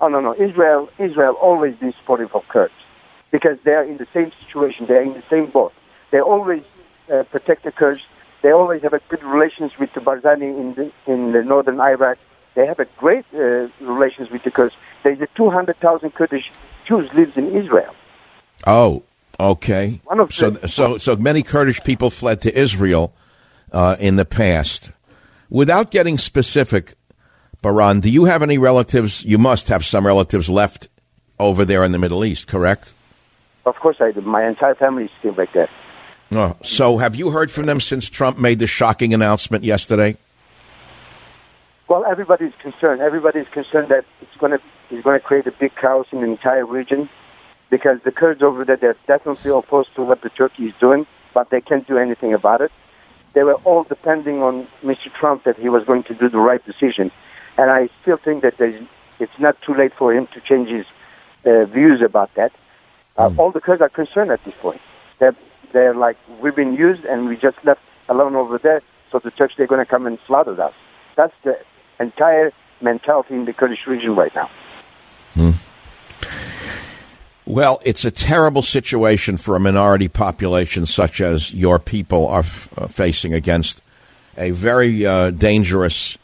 [0.00, 0.34] Oh no, no.
[0.34, 2.74] Israel, Israel always been supportive of Kurds
[3.30, 4.86] because they are in the same situation.
[4.86, 5.72] They are in the same boat.
[6.10, 6.62] They always
[7.12, 8.02] uh, protect the Kurds.
[8.42, 12.18] They always have a good relations with the Barzani in the in the northern Iraq.
[12.54, 14.74] They have a great uh, relations with the Kurds.
[15.02, 16.50] There's a 200,000 Kurdish
[16.86, 17.94] Jews lives in Israel.
[18.66, 19.02] Oh,
[19.40, 20.00] okay.
[20.30, 23.12] So, so, so many Kurdish people fled to Israel
[23.72, 24.92] uh, in the past.
[25.54, 26.94] Without getting specific,
[27.62, 29.24] Baran, do you have any relatives?
[29.24, 30.88] You must have some relatives left
[31.38, 32.92] over there in the Middle East, correct?
[33.64, 34.20] Of course, I do.
[34.22, 35.70] My entire family is still back there.
[36.32, 40.16] Oh, so have you heard from them since Trump made the shocking announcement yesterday?
[41.86, 43.00] Well, everybody's concerned.
[43.00, 44.58] Everybody's concerned that it's going to
[44.90, 47.08] it's going to create a big chaos in the entire region
[47.70, 51.50] because the Kurds over there they're definitely opposed to what the Turkey is doing, but
[51.50, 52.72] they can't do anything about it.
[53.34, 55.12] They were all depending on Mr.
[55.18, 57.10] Trump that he was going to do the right decision,
[57.58, 58.54] and I still think that
[59.18, 60.86] it's not too late for him to change his
[61.44, 62.52] uh, views about that.
[63.16, 64.80] Uh, All the Kurds are concerned at this point.
[65.18, 65.36] They're
[65.72, 69.54] they're like we've been used and we just left alone over there, so the Turks
[69.56, 70.74] they're going to come and slaughter us.
[71.16, 71.58] That's the
[72.00, 74.50] entire mentality in the Kurdish region right now.
[77.46, 82.70] Well, it's a terrible situation for a minority population such as your people are f-
[82.76, 83.82] uh, facing against
[84.38, 86.16] a very uh, dangerous,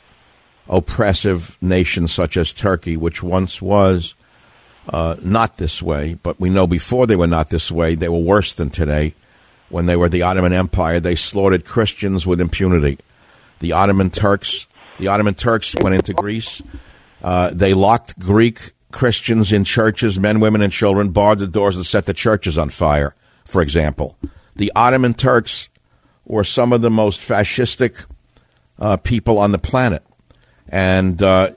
[0.67, 4.15] oppressive nation such as Turkey, which once was
[4.89, 6.15] uh, not this way.
[6.15, 9.15] But we know before they were not this way, they were worse than today.
[9.69, 12.99] When they were the Ottoman Empire, they slaughtered Christians with impunity.
[13.59, 14.67] The Ottoman Turks,
[14.99, 16.63] the Ottoman Turks went into Greece.
[17.23, 21.87] Uh, they locked Greek Christians in churches, men, women, and children, barred the doors, and
[21.87, 24.17] set the churches on fire, for example.
[24.57, 25.69] The Ottoman Turks
[26.25, 28.05] were some of the most fascistic
[28.79, 30.03] uh, people on the planet.
[30.69, 31.53] And uh,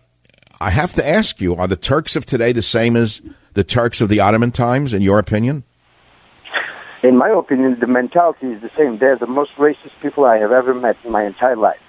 [0.59, 3.21] I have to ask you are the Turks of today the same as
[3.53, 5.63] the Turks of the Ottoman times, in your opinion?
[7.03, 8.97] In my opinion, the mentality is the same.
[8.97, 11.81] They're the most racist people I have ever met in my entire life.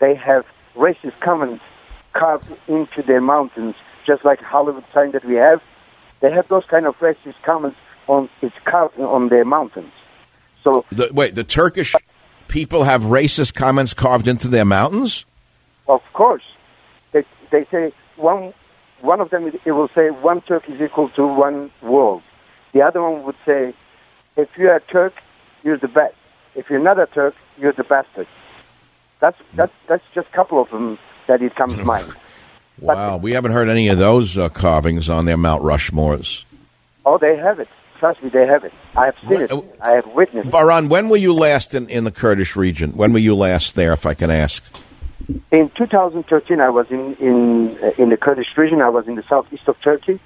[0.00, 0.44] They have
[0.76, 1.62] racist comments
[2.12, 3.76] carved into their mountains,
[4.10, 5.60] just like Hollywood sign that we have.
[6.20, 8.56] They have those kind of racist comments on it's
[8.98, 9.92] on their mountains.
[10.64, 11.94] So The, wait, the Turkish
[12.48, 15.24] people have racist comments carved into their mountains?
[15.86, 16.42] Of course,
[17.12, 18.52] they they say one
[19.00, 22.22] one of them it will say one Turk is equal to one world.
[22.72, 23.74] The other one would say,
[24.36, 25.14] if you're a Turk,
[25.64, 26.14] you're the best.
[26.54, 28.28] If you're not a Turk, you're the bastard.
[29.20, 29.56] That's hmm.
[29.56, 32.12] that's that's just a couple of them that it comes to mind.
[32.80, 36.44] Wow, we haven't heard any of those uh, carvings on their Mount Rushmores.
[37.04, 37.68] Oh, they have it.
[37.98, 38.72] Trust me, they have it.
[38.96, 39.52] I have seen it.
[39.82, 40.48] I have witnessed.
[40.48, 40.50] it.
[40.50, 42.92] Baran, when were you last in, in the Kurdish region?
[42.92, 44.64] When were you last there, if I can ask?
[45.50, 48.80] In 2013, I was in in in the Kurdish region.
[48.80, 50.18] I was in the southeast of Turkey.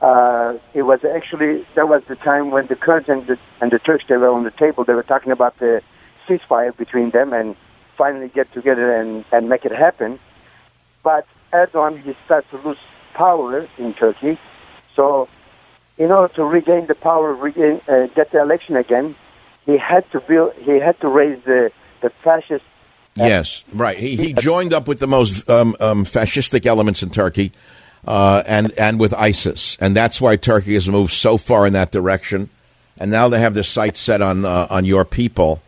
[0.00, 3.78] Uh, it was actually that was the time when the Kurds and the and the
[3.78, 4.84] Turks they were on the table.
[4.84, 5.82] They were talking about the
[6.28, 7.56] ceasefire between them and
[7.96, 10.20] finally get together and and make it happen.
[11.02, 12.78] but Erdogan he started to lose
[13.14, 14.38] power in Turkey.
[14.94, 15.28] So,
[15.96, 19.16] in order to regain the power, regain, uh, get the election again,
[19.66, 20.54] he had to build.
[20.54, 22.64] He had to raise the the fascist.
[23.14, 23.98] Yes, right.
[23.98, 27.52] He, he joined up with the most um, um, fascistic elements in Turkey,
[28.06, 31.90] uh, and and with ISIS, and that's why Turkey has moved so far in that
[31.90, 32.48] direction.
[33.00, 35.62] And now they have their sights set on uh, on your people.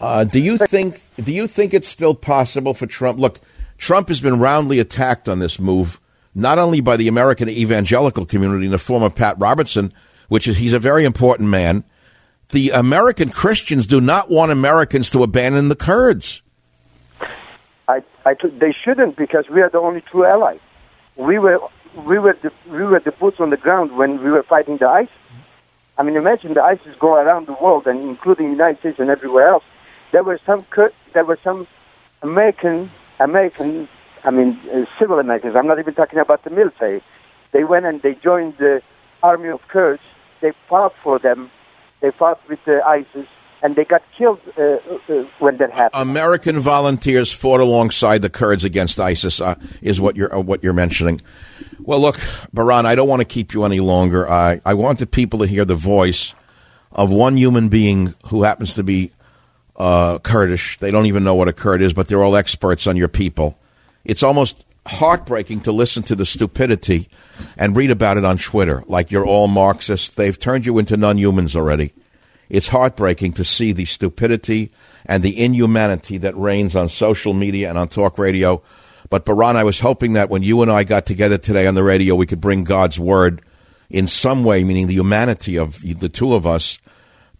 [0.00, 3.18] Uh, do you think do you think it's still possible for Trump?
[3.18, 3.40] Look,
[3.78, 6.00] Trump has been roundly attacked on this move,
[6.34, 9.92] not only by the American evangelical community in the form of Pat Robertson,
[10.28, 11.84] which is he's a very important man.
[12.50, 16.42] The American Christians do not want Americans to abandon the Kurds.
[17.88, 20.60] I, I they shouldn't because we are the only true allies.
[21.16, 21.58] We were
[21.96, 24.88] we were the, we were the boots on the ground when we were fighting the
[24.88, 25.10] ISIS.
[25.98, 29.08] I mean, imagine the ISIS go around the world and including the United States and
[29.08, 29.64] everywhere else.
[30.12, 30.66] There were some
[31.14, 31.66] there were some
[32.22, 33.88] American American
[34.24, 35.54] I mean uh, civil Americans.
[35.56, 37.02] I'm not even talking about the military.
[37.52, 38.82] They went and they joined the
[39.22, 40.02] army of Kurds.
[40.40, 41.50] They fought for them.
[42.00, 43.26] They fought with the ISIS
[43.62, 46.00] and they got killed uh, uh, when that happened.
[46.00, 50.72] American volunteers fought alongside the Kurds against ISIS, uh, is what you're uh, what you're
[50.72, 51.20] mentioning.
[51.80, 52.20] Well, look,
[52.52, 54.28] Baran, I don't want to keep you any longer.
[54.28, 56.34] I I want the people to hear the voice
[56.92, 59.12] of one human being who happens to be
[59.76, 60.78] uh, Kurdish.
[60.78, 63.58] They don't even know what a Kurd is, but they're all experts on your people.
[64.04, 67.08] It's almost heartbreaking to listen to the stupidity
[67.56, 70.08] and read about it on Twitter, like you're all Marxists.
[70.08, 71.92] They've turned you into non-humans already.
[72.48, 74.70] It's heartbreaking to see the stupidity
[75.04, 78.62] and the inhumanity that reigns on social media and on talk radio.
[79.10, 81.82] But Baran, I was hoping that when you and I got together today on the
[81.82, 83.42] radio, we could bring God's word
[83.90, 86.78] in some way, meaning the humanity of the two of us,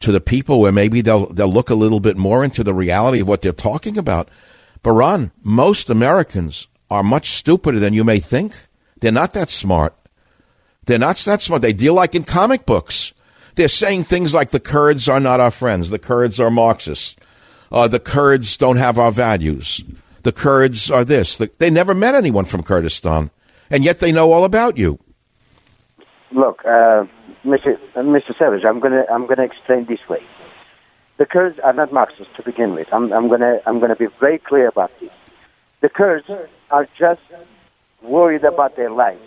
[0.01, 3.21] to the people where maybe they'll they'll look a little bit more into the reality
[3.21, 4.29] of what they're talking about.
[4.83, 8.55] Baran, most Americans are much stupider than you may think.
[9.01, 9.95] They're not that smart.
[10.87, 11.63] They're not that smart.
[11.63, 13.13] They deal like in comic books.
[13.57, 15.91] They're saying things like the Kurds are not our friends.
[15.91, 17.17] The Kurds are Marxists.
[17.73, 19.83] Uh, the Kurds don't have our values.
[20.23, 21.37] The Kurds are this.
[21.37, 23.31] The, they never met anyone from Kurdistan,
[23.71, 24.99] and yet they know all about you.
[26.31, 27.07] Look, uh,
[27.47, 27.79] Mr.
[27.95, 28.37] Mr.
[28.37, 30.23] Savage, I'm gonna I'm gonna explain this way.
[31.19, 32.89] The Kurds are not Marxists to begin with.
[32.93, 35.11] I'm, I'm gonna I'm gonna be very clear about this.
[35.81, 36.29] The Kurds
[36.71, 37.21] are just
[38.03, 39.23] worried about their lives.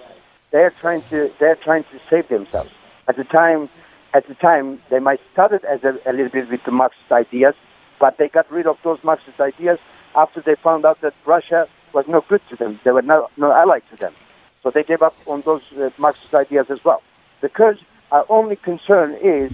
[0.52, 2.72] They're trying to they're trying to save themselves.
[3.08, 3.70] At the time
[4.14, 7.56] at the time, they might started as a, a little bit with the Marxist ideas,
[8.00, 9.80] but they got rid of those Marxist ideas
[10.14, 12.80] after they found out that Russia was no good to them.
[12.84, 14.14] They were no, no ally to them.
[14.62, 17.02] So they gave up on those uh, Marxist ideas as well.
[17.42, 17.80] The Kurds,
[18.12, 19.52] our only concern is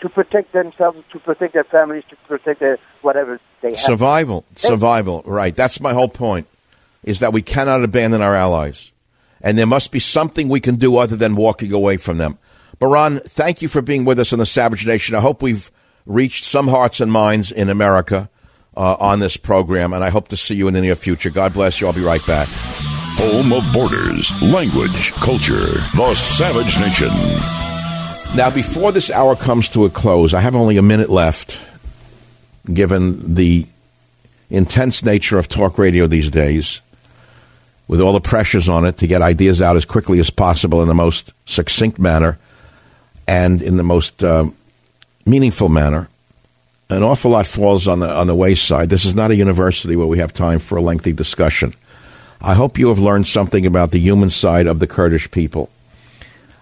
[0.00, 3.78] to protect themselves, to protect their families, to protect their whatever they have.
[3.78, 4.44] Survival.
[4.54, 5.22] Survival.
[5.24, 5.54] Right.
[5.54, 6.46] That's my whole point,
[7.02, 8.92] is that we cannot abandon our allies.
[9.40, 12.38] And there must be something we can do other than walking away from them.
[12.78, 15.14] Baran, thank you for being with us in the Savage Nation.
[15.14, 15.70] I hope we've
[16.04, 18.28] reached some hearts and minds in America
[18.76, 21.30] uh, on this program, and I hope to see you in the near future.
[21.30, 21.86] God bless you.
[21.86, 22.48] I'll be right back.
[23.18, 27.10] Home of borders, language, culture, the Savage Nation.
[28.36, 31.58] Now, before this hour comes to a close, I have only a minute left,
[32.70, 33.66] given the
[34.50, 36.82] intense nature of talk radio these days,
[37.88, 40.88] with all the pressures on it to get ideas out as quickly as possible in
[40.88, 42.38] the most succinct manner
[43.26, 44.44] and in the most uh,
[45.24, 46.10] meaningful manner.
[46.90, 48.90] An awful lot falls on the on the wayside.
[48.90, 51.72] This is not a university where we have time for a lengthy discussion.
[52.42, 55.70] I hope you have learned something about the human side of the Kurdish people.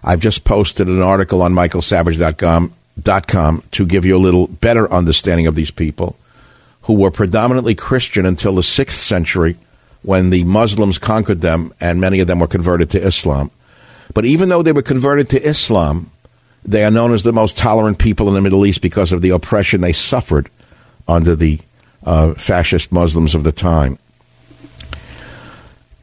[0.05, 2.73] I've just posted an article on michaelsavage.com
[3.27, 6.15] .com to give you a little better understanding of these people
[6.83, 9.57] who were predominantly Christian until the 6th century
[10.01, 13.51] when the Muslims conquered them and many of them were converted to Islam.
[14.13, 16.11] But even though they were converted to Islam,
[16.63, 19.31] they are known as the most tolerant people in the Middle East because of the
[19.31, 20.49] oppression they suffered
[21.07, 21.59] under the
[22.03, 23.97] uh, fascist Muslims of the time.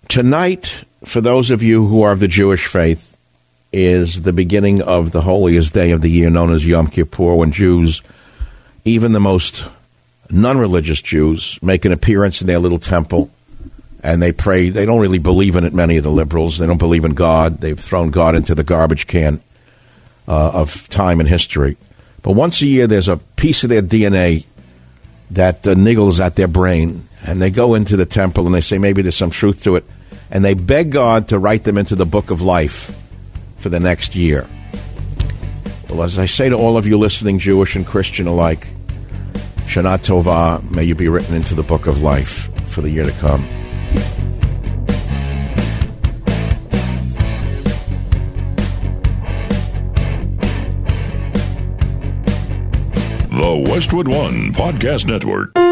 [0.09, 3.11] Tonight, for those of you who are of the Jewish faith,
[3.72, 7.52] is the beginning of the holiest day of the year known as Yom Kippur, when
[7.52, 8.02] Jews,
[8.84, 9.64] even the most
[10.30, 13.30] non religious Jews, make an appearance in their little temple
[14.02, 14.68] and they pray.
[14.68, 16.58] They don't really believe in it, many of the liberals.
[16.58, 17.58] They don't believe in God.
[17.58, 19.40] They've thrown God into the garbage can
[20.26, 21.76] uh, of time and history.
[22.22, 24.44] But once a year, there's a piece of their DNA
[25.30, 28.78] that uh, niggles at their brain, and they go into the temple and they say
[28.78, 29.84] maybe there's some truth to it,
[30.30, 32.98] and they beg God to write them into the book of life
[33.62, 34.46] for the next year.
[35.88, 38.66] Well, as I say to all of you listening, Jewish and Christian alike,
[39.66, 43.12] Shana Tova, may you be written into the book of life for the year to
[43.12, 43.46] come.
[53.30, 55.71] The Westwood One Podcast Network.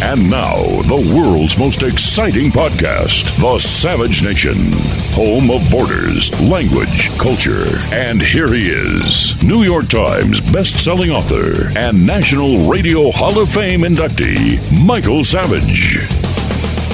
[0.00, 4.72] And now, the world's most exciting podcast, The Savage Nation,
[5.12, 7.66] home of borders, language, culture.
[7.92, 13.80] And here he is, New York Times best-selling author and National Radio Hall of Fame
[13.80, 15.98] inductee, Michael Savage.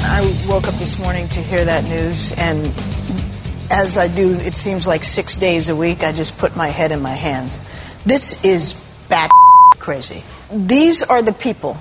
[0.02, 2.66] I woke up this morning to hear that news, and
[3.70, 6.90] as I do, it seems like six days a week, I just put my head
[6.90, 7.60] in my hands.
[8.04, 8.72] This is
[9.10, 9.30] bat
[9.78, 10.24] crazy.
[10.50, 11.78] These are the people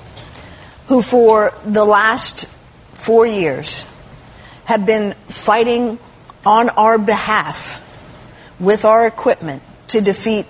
[0.93, 2.45] who, for the last
[2.93, 3.91] four years,
[4.65, 5.97] have been fighting
[6.45, 7.81] on our behalf
[8.59, 10.45] with our equipment to defeat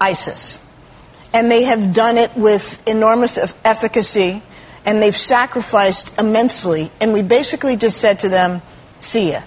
[0.00, 0.72] ISIS.
[1.34, 4.40] And they have done it with enormous efficacy,
[4.86, 6.92] and they've sacrificed immensely.
[7.00, 8.62] And we basically just said to them,
[9.00, 9.42] see ya.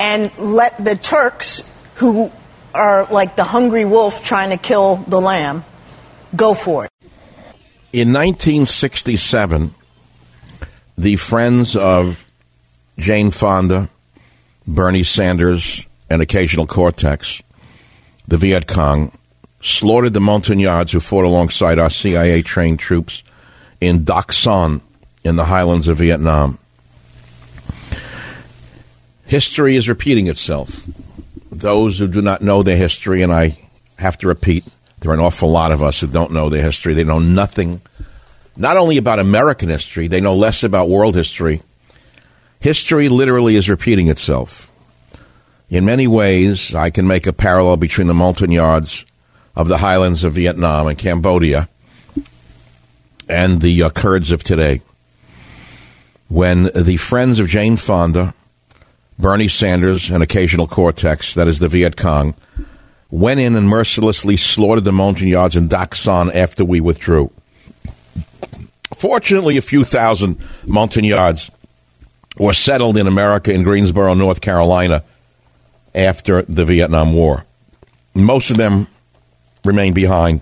[0.00, 2.32] And let the Turks, who
[2.74, 5.64] are like the hungry wolf trying to kill the lamb,
[6.34, 6.91] go for it.
[7.92, 9.74] In 1967,
[10.96, 12.24] the friends of
[12.96, 13.90] Jane Fonda,
[14.66, 17.42] Bernie Sanders, and occasional Cortex,
[18.26, 19.12] the Viet Cong,
[19.60, 23.22] slaughtered the Montagnards who fought alongside our CIA trained troops
[23.78, 24.80] in Dak Son
[25.22, 26.58] in the highlands of Vietnam.
[29.26, 30.86] History is repeating itself.
[31.50, 33.58] Those who do not know their history, and I
[33.98, 34.64] have to repeat,
[35.02, 36.94] there are an awful lot of us who don't know their history.
[36.94, 37.82] They know nothing,
[38.56, 41.60] not only about American history, they know less about world history.
[42.60, 44.70] History literally is repeating itself.
[45.68, 49.04] In many ways, I can make a parallel between the Montagnards
[49.56, 51.68] of the highlands of Vietnam and Cambodia
[53.28, 54.82] and the uh, Kurds of today.
[56.28, 58.34] When the friends of Jane Fonda,
[59.18, 62.34] Bernie Sanders, and occasional Cortex, that is the Viet Cong,
[63.12, 67.30] went in and mercilessly slaughtered the Montagnards in Dak Son after we withdrew.
[68.96, 71.50] Fortunately, a few thousand Montagnards
[72.38, 75.04] were settled in America in Greensboro, North Carolina
[75.94, 77.44] after the Vietnam War.
[78.14, 78.86] Most of them
[79.62, 80.40] remained behind.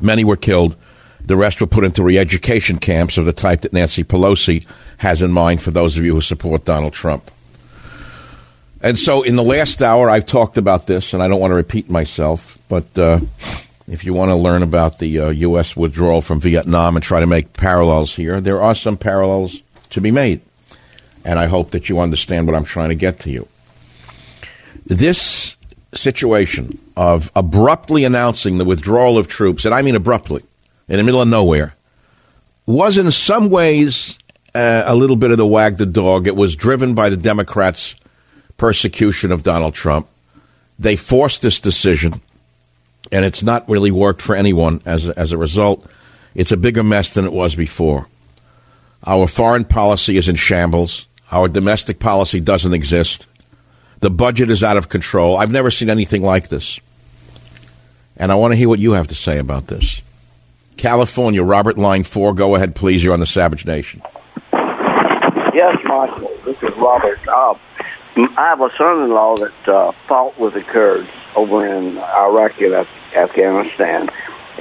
[0.00, 0.74] Many were killed.
[1.20, 4.64] The rest were put into re education camps of the type that Nancy Pelosi
[4.98, 7.30] has in mind for those of you who support Donald Trump.
[8.82, 11.56] And so, in the last hour, I've talked about this, and I don't want to
[11.56, 13.20] repeat myself, but uh,
[13.86, 15.76] if you want to learn about the uh, U.S.
[15.76, 20.10] withdrawal from Vietnam and try to make parallels here, there are some parallels to be
[20.10, 20.40] made.
[21.24, 23.46] And I hope that you understand what I'm trying to get to you.
[24.84, 25.56] This
[25.94, 30.42] situation of abruptly announcing the withdrawal of troops, and I mean abruptly,
[30.88, 31.76] in the middle of nowhere,
[32.66, 34.18] was in some ways
[34.56, 36.26] uh, a little bit of the wag the dog.
[36.26, 37.94] It was driven by the Democrats'
[38.62, 40.06] persecution of Donald Trump.
[40.78, 42.20] They forced this decision,
[43.10, 45.84] and it's not really worked for anyone as a, as a result.
[46.36, 48.06] It's a bigger mess than it was before.
[49.04, 51.08] Our foreign policy is in shambles.
[51.32, 53.26] Our domestic policy doesn't exist.
[53.98, 55.38] The budget is out of control.
[55.38, 56.78] I've never seen anything like this.
[58.16, 60.02] And I want to hear what you have to say about this.
[60.76, 63.02] California, Robert Line 4, go ahead, please.
[63.02, 64.02] You're on the Savage Nation.
[64.52, 66.30] Yes, Michael.
[66.44, 67.18] This is Robert.
[67.26, 67.54] Uh,
[68.16, 73.14] I have a son-in-law that uh, fought with the Kurds over in Iraq and Af-
[73.14, 74.10] Afghanistan,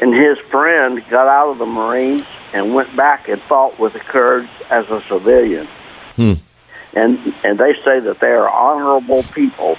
[0.02, 3.99] and his friend got out of the Marines and went back and fought with the
[3.99, 5.68] Kurds as a civilian.
[6.16, 6.34] Hmm.
[6.93, 9.78] And and they say that they are honorable people.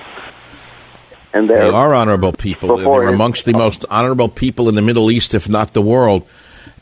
[1.34, 2.76] And they are honorable people.
[2.76, 6.26] They're amongst the most honorable people in the Middle East, if not the world.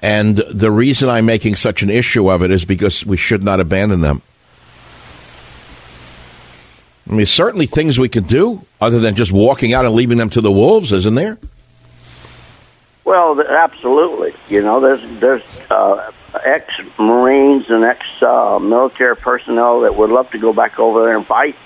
[0.03, 3.61] And the reason I'm making such an issue of it is because we should not
[3.61, 4.23] abandon them.
[7.09, 10.31] I mean, certainly things we could do other than just walking out and leaving them
[10.31, 11.39] to the wolves, isn't there?
[13.05, 14.35] Well, absolutely.
[14.49, 16.13] You know, there's there's uh,
[16.45, 21.17] ex Marines and ex uh, military personnel that would love to go back over there
[21.17, 21.57] and fight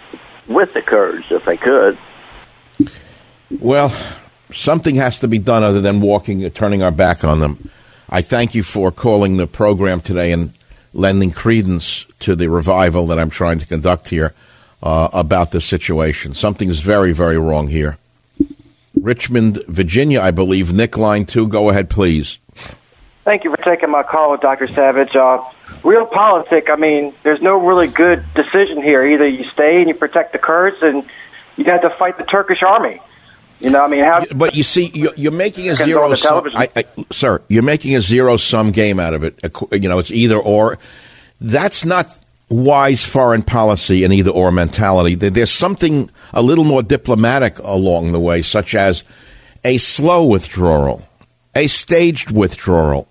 [0.46, 1.98] with the Kurds if they could.
[3.50, 3.94] Well,
[4.52, 7.70] something has to be done other than walking, turning our back on them.
[8.08, 10.54] I thank you for calling the program today and
[10.92, 14.32] lending credence to the revival that I'm trying to conduct here
[14.84, 16.34] uh, about this situation.
[16.34, 17.96] Something's very, very wrong here.
[18.94, 20.72] Richmond, Virginia, I believe.
[20.72, 21.48] Nick, line two.
[21.48, 22.38] Go ahead, please.
[23.24, 24.68] Thank you for taking my call, Dr.
[24.68, 25.16] Savage.
[25.16, 25.42] Uh,
[25.82, 29.04] realpolitik, I mean, there's no really good decision here.
[29.04, 31.02] Either you stay and you protect the Kurds, and
[31.56, 33.00] you have to fight the Turkish army.
[33.60, 34.26] You know, I mean, how?
[34.34, 36.50] But you see, you're, you're making a zero sum.
[36.54, 39.40] I, I, sir, you're making a zero sum game out of it.
[39.72, 40.78] You know, it's either or.
[41.40, 42.06] That's not
[42.48, 45.14] wise foreign policy and either or mentality.
[45.14, 49.04] There's something a little more diplomatic along the way, such as
[49.64, 51.02] a slow withdrawal,
[51.54, 53.08] a staged withdrawal,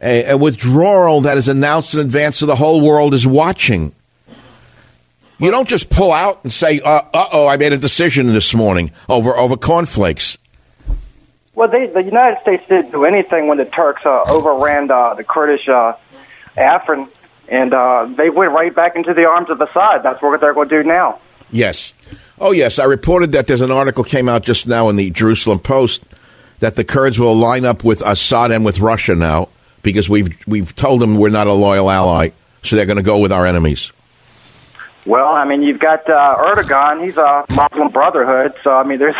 [0.00, 3.94] a, a withdrawal that is announced in advance so the whole world is watching.
[5.38, 8.90] You don't just pull out and say, uh oh, I made a decision this morning
[9.08, 10.38] over, over cornflakes.
[11.54, 15.24] Well, they, the United States didn't do anything when the Turks uh, overran uh, the
[15.24, 15.94] Kurdish uh,
[16.56, 17.08] Afrin,
[17.48, 20.02] and uh, they went right back into the arms of Assad.
[20.02, 21.20] That's what they're going to do now.
[21.50, 21.94] Yes.
[22.38, 22.78] Oh, yes.
[22.78, 26.04] I reported that there's an article came out just now in the Jerusalem Post
[26.60, 29.48] that the Kurds will line up with Assad and with Russia now
[29.82, 32.30] because we've we've told them we're not a loyal ally,
[32.62, 33.92] so they're going to go with our enemies.
[35.06, 37.04] Well, I mean, you've got uh, Erdogan.
[37.04, 38.54] He's a Muslim Brotherhood.
[38.64, 39.14] So, I mean, there's,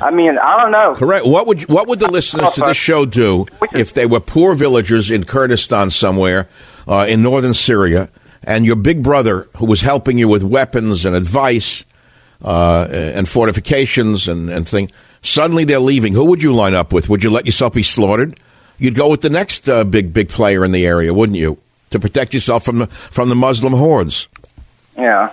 [0.00, 0.94] I mean, I don't know.
[0.94, 1.26] Correct.
[1.26, 5.10] What would what would the listeners to this show do if they were poor villagers
[5.10, 6.48] in Kurdistan somewhere,
[6.86, 8.08] uh, in northern Syria,
[8.42, 11.84] and your big brother, who was helping you with weapons and advice,
[12.44, 14.90] uh, and fortifications and and thing,
[15.22, 16.12] suddenly they're leaving?
[16.12, 17.08] Who would you line up with?
[17.08, 18.38] Would you let yourself be slaughtered?
[18.78, 21.58] You'd go with the next uh, big big player in the area, wouldn't you,
[21.90, 24.28] to protect yourself from the from the Muslim hordes?
[24.96, 25.32] Yeah.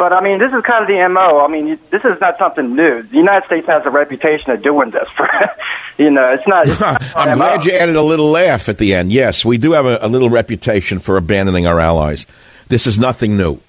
[0.00, 1.44] But I mean, this is kind of the mo.
[1.44, 3.02] I mean, this is not something new.
[3.02, 5.06] The United States has a reputation of doing this.
[5.14, 5.28] For,
[6.02, 6.66] you know, it's not.
[6.66, 9.12] It's not I'm glad you added a little laugh at the end.
[9.12, 12.24] Yes, we do have a, a, little reputation for abandoning our allies.
[12.68, 13.60] This is nothing new.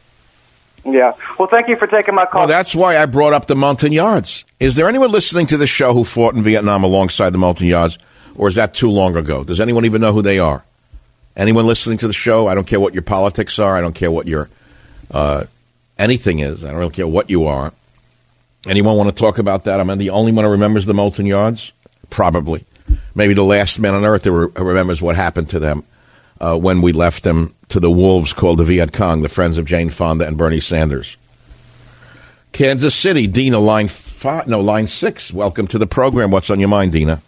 [0.85, 1.15] Yeah.
[1.37, 2.43] Well, thank you for taking my call.
[2.43, 4.45] Well, that's why I brought up the Montagnards.
[4.57, 7.97] Is there anyone listening to the show who fought in Vietnam alongside the Montagnards,
[8.35, 9.43] or is that too long ago?
[9.43, 10.63] Does anyone even know who they are?
[11.35, 12.47] Anyone listening to the show?
[12.47, 13.75] I don't care what your politics are.
[13.75, 14.47] I don't care what your
[15.13, 15.43] uh,
[16.01, 16.63] anything is.
[16.63, 17.73] I don't really care what you are.
[18.67, 19.79] Anyone want to talk about that?
[19.79, 21.71] I Am the only one who remembers the Montagnards?
[22.09, 22.65] Probably.
[23.15, 25.83] Maybe the last man on earth who remembers what happened to them
[26.39, 29.65] uh, when we left them to the wolves called the Viet Cong, the friends of
[29.65, 31.15] Jane Fonda and Bernie Sanders.
[32.51, 35.31] Kansas City, Dina, line five, no, line six.
[35.31, 36.31] Welcome to the program.
[36.31, 37.21] What's on your mind, Dina?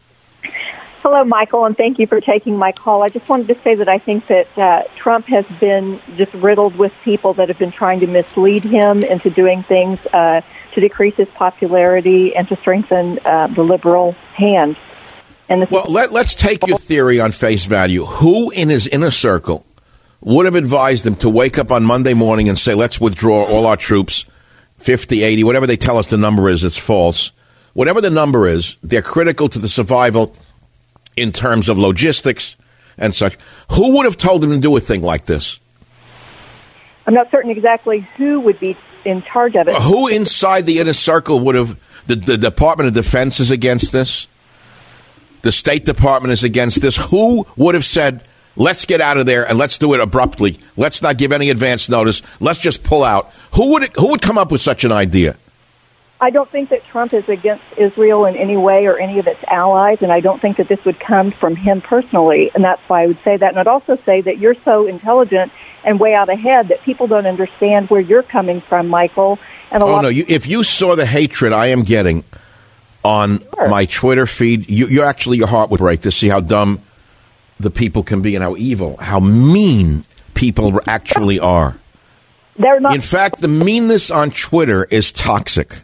[1.04, 3.04] Hello, Michael, and thank you for taking my call.
[3.04, 6.78] I just wanted to say that I think that uh, Trump has been just riddled
[6.78, 10.40] with people that have been trying to mislead him into doing things uh,
[10.72, 14.78] to decrease his popularity and to strengthen uh, the liberal hand.
[15.50, 18.06] And well, let, let's take your theory on face value.
[18.06, 19.66] Who in his inner circle
[20.22, 23.66] would have advised him to wake up on Monday morning and say, let's withdraw all
[23.66, 24.24] our troops,
[24.78, 27.34] 50, 80, whatever they tell us the number is, it's false.
[27.74, 30.34] Whatever the number is, they're critical to the survival
[31.16, 32.56] in terms of logistics
[32.98, 33.38] and such.
[33.72, 35.60] Who would have told him to do a thing like this?
[37.06, 39.76] I'm not certain exactly who would be in charge of it.
[39.76, 41.78] Who inside the inner circle would have?
[42.06, 44.28] The, the Department of Defense is against this.
[45.42, 46.98] The State Department is against this.
[46.98, 48.24] Who would have said,
[48.56, 50.60] let's get out of there and let's do it abruptly?
[50.78, 52.22] Let's not give any advance notice.
[52.40, 53.32] Let's just pull out.
[53.54, 55.36] Who would, it, who would come up with such an idea?
[56.24, 59.44] I don't think that Trump is against Israel in any way or any of its
[59.44, 63.04] allies, and I don't think that this would come from him personally, and that's why
[63.04, 63.50] I would say that.
[63.50, 65.52] And I'd also say that you're so intelligent
[65.84, 69.38] and way out ahead that people don't understand where you're coming from, Michael.
[69.70, 70.08] And oh no!
[70.08, 72.24] You, if you saw the hatred I am getting
[73.04, 73.68] on sure.
[73.68, 76.80] my Twitter feed, you, you actually your heart would break to see how dumb
[77.60, 80.06] the people can be and how evil, how mean
[80.36, 81.76] people actually are.
[82.56, 82.96] They're not.
[82.96, 85.82] In fact, the meanness on Twitter is toxic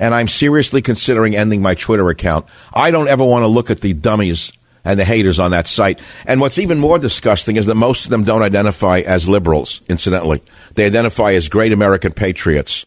[0.00, 2.46] and I'm seriously considering ending my Twitter account.
[2.72, 6.00] I don't ever want to look at the dummies and the haters on that site.
[6.26, 10.42] And what's even more disgusting is that most of them don't identify as liberals, incidentally.
[10.74, 12.86] They identify as great American patriots.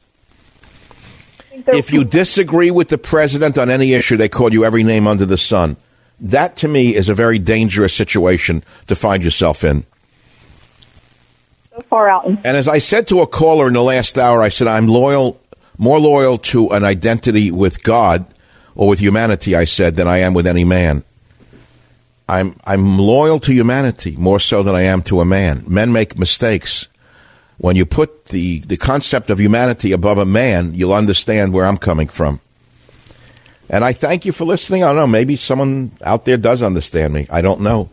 [1.67, 5.25] If you disagree with the president on any issue, they call you every name under
[5.25, 5.77] the sun.
[6.19, 9.85] That to me is a very dangerous situation to find yourself in.
[11.75, 12.25] So far out.
[12.25, 15.39] And as I said to a caller in the last hour, I said, I'm loyal
[15.77, 18.25] more loyal to an identity with God
[18.75, 21.03] or with humanity, I said, than I am with any man.
[22.27, 25.63] I'm, I'm loyal to humanity more so than I am to a man.
[25.67, 26.87] Men make mistakes.
[27.57, 31.77] When you put the, the concept of humanity above a man, you'll understand where I'm
[31.77, 32.39] coming from.
[33.69, 34.83] And I thank you for listening.
[34.83, 35.07] I don't know.
[35.07, 37.27] Maybe someone out there does understand me.
[37.29, 37.89] I don't know.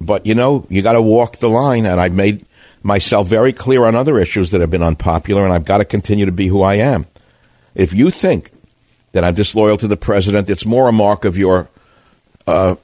[0.00, 1.86] But, you know, you got to walk the line.
[1.86, 2.44] And I've made
[2.82, 6.26] myself very clear on other issues that have been unpopular, and I've got to continue
[6.26, 7.06] to be who I am.
[7.74, 8.50] If you think
[9.12, 11.68] that I'm disloyal to the president, it's more a mark of your
[12.46, 12.76] uh,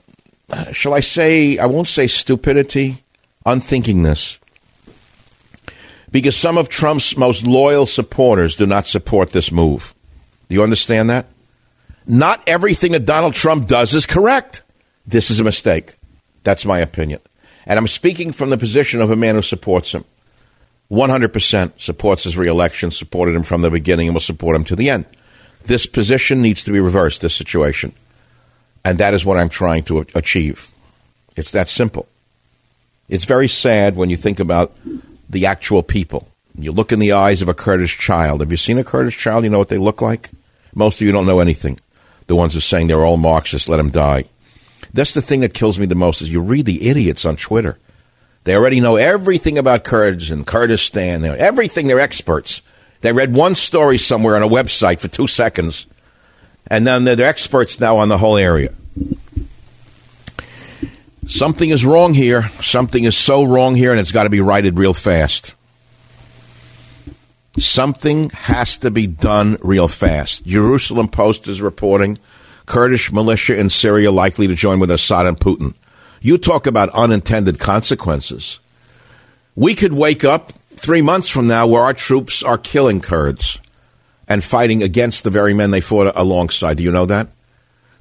[0.73, 3.05] shall I say, I won't say stupidity,
[3.47, 4.39] unthinkingness.
[6.11, 9.95] Because some of Trump's most loyal supporters do not support this move.
[10.49, 11.27] Do you understand that?
[12.07, 14.63] Not everything that Donald Trump does is correct.
[15.07, 15.97] This is a mistake.
[16.45, 17.21] That's my opinion.
[17.69, 20.05] And I'm speaking from the position of a man who supports him.
[20.91, 24.89] 100% supports his reelection, supported him from the beginning, and will support him to the
[24.89, 25.05] end.
[25.65, 27.93] This position needs to be reversed, this situation.
[28.85, 30.73] And that is what I'm trying to achieve.
[31.37, 32.09] It's that simple.
[33.11, 34.75] It's very sad when you think about
[35.29, 36.29] the actual people.
[36.59, 38.41] You look in the eyes of a Kurdish child.
[38.41, 39.45] Have you seen a Kurdish child?
[39.45, 40.31] You know what they look like?
[40.75, 41.79] Most of you don't know anything.
[42.29, 44.25] The ones who are saying they're all Marxists, let them die.
[44.93, 47.79] That's the thing that kills me the most is you read the idiots on Twitter.
[48.45, 51.21] They already know everything about Kurds and Kurdistan.
[51.21, 51.87] They're, everything.
[51.87, 52.63] They're experts.
[53.01, 55.87] They read one story somewhere on a website for two seconds,
[56.67, 58.73] and then they're, they're experts now on the whole area.
[61.29, 62.49] Something is wrong here.
[62.63, 65.55] Something is so wrong here, and it's got to be righted real fast.
[67.59, 70.47] Something has to be done real fast.
[70.47, 72.19] Jerusalem Post is reporting
[72.69, 75.73] Kurdish militia in Syria likely to join with Assad and Putin.
[76.21, 78.61] You talk about unintended consequences.
[79.57, 83.59] We could wake up three months from now where our troops are killing Kurds
[84.29, 86.77] and fighting against the very men they fought alongside.
[86.77, 87.29] Do you know that?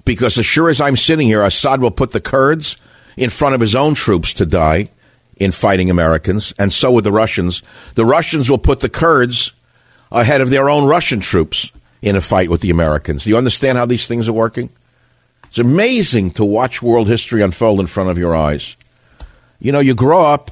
[0.03, 2.75] Because as sure as I'm sitting here, Assad will put the Kurds
[3.15, 4.89] in front of his own troops to die
[5.37, 7.63] in fighting Americans, and so would the Russians.
[7.95, 9.53] The Russians will put the Kurds
[10.11, 11.71] ahead of their own Russian troops
[12.07, 13.23] in a fight with the Americans.
[13.23, 14.69] Do you understand how these things are working?
[15.45, 18.75] It's amazing to watch world history unfold in front of your eyes.
[19.59, 20.51] You know, you grow up,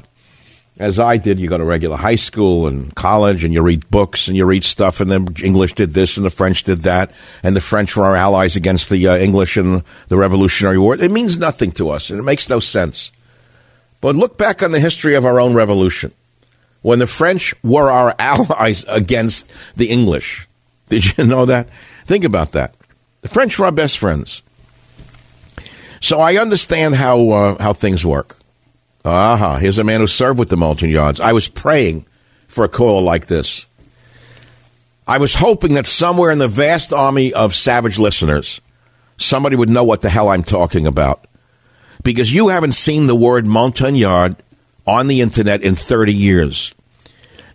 [0.77, 4.27] as I did, you go to regular high school and college, and you read books
[4.27, 7.11] and you read stuff, and then English did this and the French did that,
[7.43, 10.95] and the French were our allies against the uh, English in the Revolutionary War.
[10.95, 13.11] It means nothing to us, and it makes no sense.
[14.01, 16.11] But look back on the history of our own revolution.
[16.81, 20.47] When the French were our allies against the English,
[20.87, 21.69] did you know that?
[22.05, 22.75] Think about that.
[23.21, 24.41] The French were our best friends.
[25.99, 28.37] So I understand how uh, how things work.
[29.03, 29.57] Aha, uh-huh.
[29.57, 31.19] here's a man who served with the Montagnards.
[31.19, 32.05] I was praying
[32.47, 33.65] for a call like this.
[35.07, 38.61] I was hoping that somewhere in the vast army of savage listeners,
[39.17, 41.25] somebody would know what the hell I'm talking about.
[42.03, 44.35] Because you haven't seen the word Montagnard
[44.85, 46.74] on the internet in 30 years.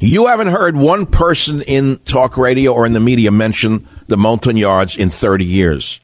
[0.02, 4.96] You haven't heard one person in talk radio or in the media mention the Montagnards
[4.96, 6.00] in 30 years.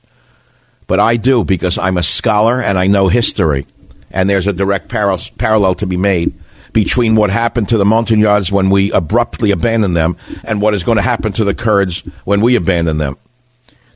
[0.86, 3.66] But I do because I'm a scholar and I know history.
[4.10, 6.34] And there's a direct par- parallel to be made
[6.74, 10.96] between what happened to the Montagnards when we abruptly abandoned them and what is going
[10.96, 13.16] to happen to the Kurds when we abandon them.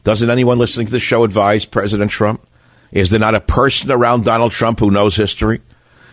[0.02, 2.40] Doesn't anyone listening to the show advise President Trump?
[2.90, 5.60] Is there not a person around Donald Trump who knows history?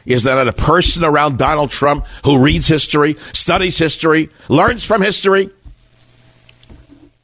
[0.08, 5.52] Is that a person around Donald Trump who reads history, studies history, learns from history?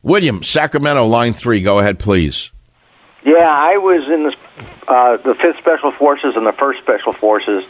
[0.04, 1.62] William, Sacramento, line three.
[1.62, 2.52] Go ahead, please.
[3.26, 4.36] Yeah, I was in the,
[4.92, 7.64] uh, the Fifth Special Forces and the First Special Forces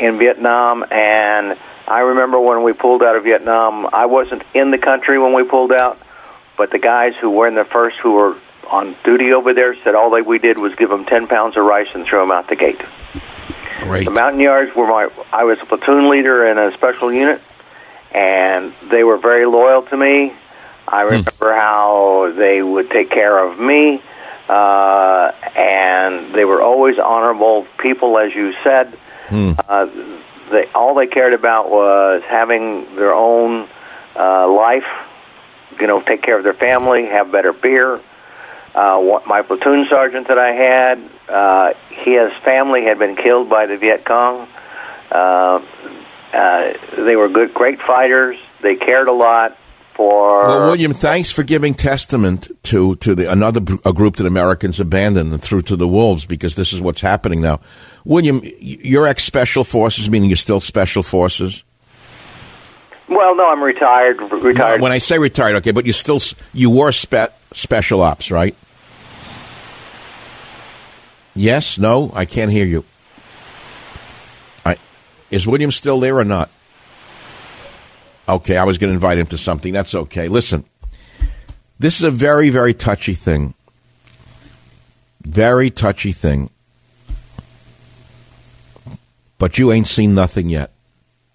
[0.00, 3.88] in Vietnam, and I remember when we pulled out of Vietnam.
[3.92, 6.00] I wasn't in the country when we pulled out,
[6.56, 8.36] but the guys who were in the first, who were
[8.68, 11.64] on duty over there, said all that we did was give them ten pounds of
[11.64, 12.80] rice and throw them out the gate.
[13.82, 14.04] Great.
[14.04, 15.08] The Montagnards were my.
[15.32, 17.40] I was a platoon leader in a special unit,
[18.12, 20.32] and they were very loyal to me.
[20.86, 21.10] I hmm.
[21.10, 24.02] remember how they would take care of me,
[24.48, 28.96] uh, and they were always honorable people, as you said.
[29.28, 29.52] Hmm.
[29.68, 29.86] Uh,
[30.50, 33.68] they all they cared about was having their own
[34.14, 34.86] uh, life.
[35.80, 38.00] You know, take care of their family, have better beer.
[38.74, 40.98] Uh, what, my platoon sergeant that I had,
[41.32, 44.48] uh, his family had been killed by the Viet Cong.
[45.10, 45.64] Uh,
[46.32, 48.38] uh, they were good, great fighters.
[48.62, 49.56] They cared a lot
[49.94, 50.46] for.
[50.46, 55.32] Well, William, thanks for giving testament to to the another a group that Americans abandoned
[55.32, 57.60] and threw to the wolves because this is what's happening now.
[58.04, 61.64] William, you're ex special forces, meaning you're still special forces.
[63.08, 64.20] Well, no, I'm retired.
[64.20, 64.80] Retired.
[64.80, 66.20] When I say retired, okay, but you still
[66.54, 68.56] you were spe- special ops, right?
[71.34, 72.84] Yes, no, I can't hear you.
[74.64, 74.76] I,
[75.30, 76.50] is William still there or not?
[78.28, 79.72] Okay, I was going to invite him to something.
[79.72, 80.28] That's okay.
[80.28, 80.64] Listen,
[81.78, 83.54] this is a very, very touchy thing.
[85.22, 86.50] Very touchy thing.
[89.38, 90.70] But you ain't seen nothing yet.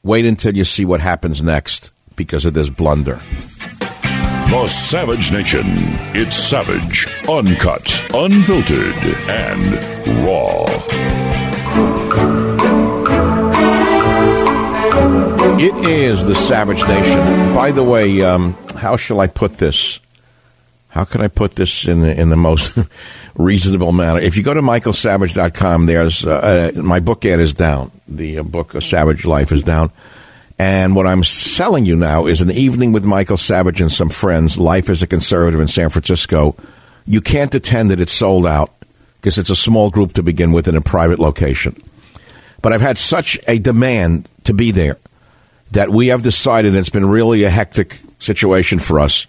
[0.04, 3.20] Wait until you see what happens next because of this blunder.
[4.50, 5.66] The Savage Nation.
[6.16, 8.96] It's savage, uncut, unfiltered,
[9.30, 9.74] and
[10.26, 10.66] raw.
[15.60, 17.54] It is the Savage Nation.
[17.54, 20.00] By the way, um, how shall I put this?
[20.90, 22.72] How can I put this in the in the most
[23.36, 24.22] reasonable manner?
[24.22, 27.92] If you go to michaelsavage.com, there's uh, uh, my book ad is down.
[28.08, 29.92] The uh, book of Savage Life is down.
[30.60, 34.58] And what I'm selling you now is an evening with Michael Savage and some friends.
[34.58, 36.56] Life as a conservative in San Francisco.
[37.06, 38.74] You can't attend it; it's sold out
[39.22, 41.76] because it's a small group to begin with in a private location.
[42.62, 44.98] But I've had such a demand to be there
[45.72, 49.28] that we have decided it's been really a hectic situation for us.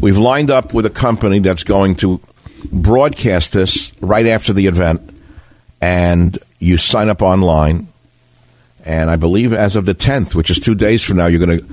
[0.00, 2.20] We've lined up with a company that's going to
[2.72, 5.16] broadcast this right after the event,
[5.80, 7.88] and you sign up online.
[8.88, 11.60] And I believe as of the 10th, which is two days from now, you're going
[11.60, 11.66] to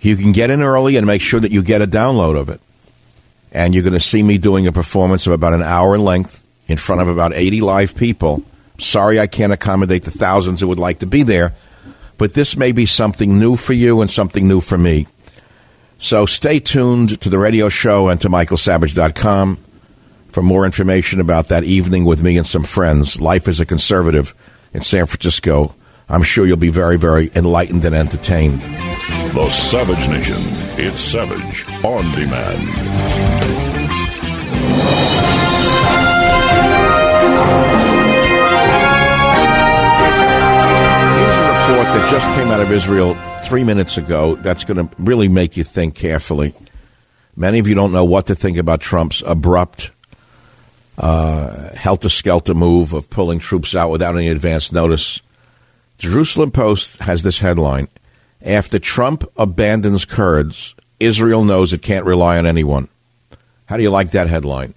[0.00, 2.60] you can get in early and make sure that you get a download of it.
[3.52, 6.44] And you're going to see me doing a performance of about an hour in length
[6.68, 8.42] in front of about 80 live people.
[8.78, 11.54] Sorry, I can't accommodate the thousands who would like to be there,
[12.18, 15.06] but this may be something new for you and something new for me.
[15.98, 19.56] So stay tuned to the radio show and to michaelsavage.com
[20.28, 23.18] for more information about that evening with me and some friends.
[23.18, 24.34] Life as a conservative
[24.74, 25.74] in San Francisco.
[26.08, 28.60] I'm sure you'll be very, very enlightened and entertained.
[28.60, 30.36] The Savage Nation.
[30.78, 32.60] It's Savage on demand.
[41.16, 44.94] Here's a report that just came out of Israel three minutes ago that's going to
[45.02, 46.54] really make you think carefully.
[47.34, 49.90] Many of you don't know what to think about Trump's abrupt,
[50.98, 55.20] uh, helter skelter move of pulling troops out without any advance notice.
[55.98, 57.88] Jerusalem Post has this headline
[58.42, 62.88] After Trump abandons Kurds, Israel knows it can't rely on anyone.
[63.66, 64.74] How do you like that headline?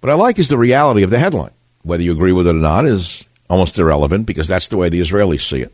[0.00, 1.52] What I like is the reality of the headline.
[1.82, 5.00] Whether you agree with it or not is almost irrelevant because that's the way the
[5.00, 5.72] Israelis see it.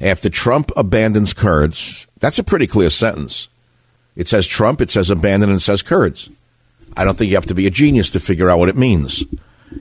[0.00, 3.48] After Trump abandons Kurds, that's a pretty clear sentence.
[4.14, 6.28] It says Trump, it says abandon, and it says Kurds.
[6.96, 9.24] I don't think you have to be a genius to figure out what it means.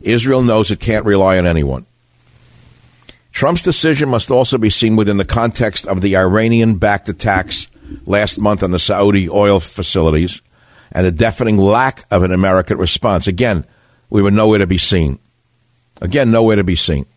[0.01, 1.86] Israel knows it can't rely on anyone.
[3.36, 7.68] Trump's decision must also be seen within the context of the Iranian backed attacks
[8.06, 10.42] last month on the Saudi oil facilities
[10.94, 13.28] and the deafening lack of an American response.
[13.28, 13.66] Again,
[14.10, 15.20] we were nowhere to be seen.
[16.00, 17.08] Again, nowhere to be seen.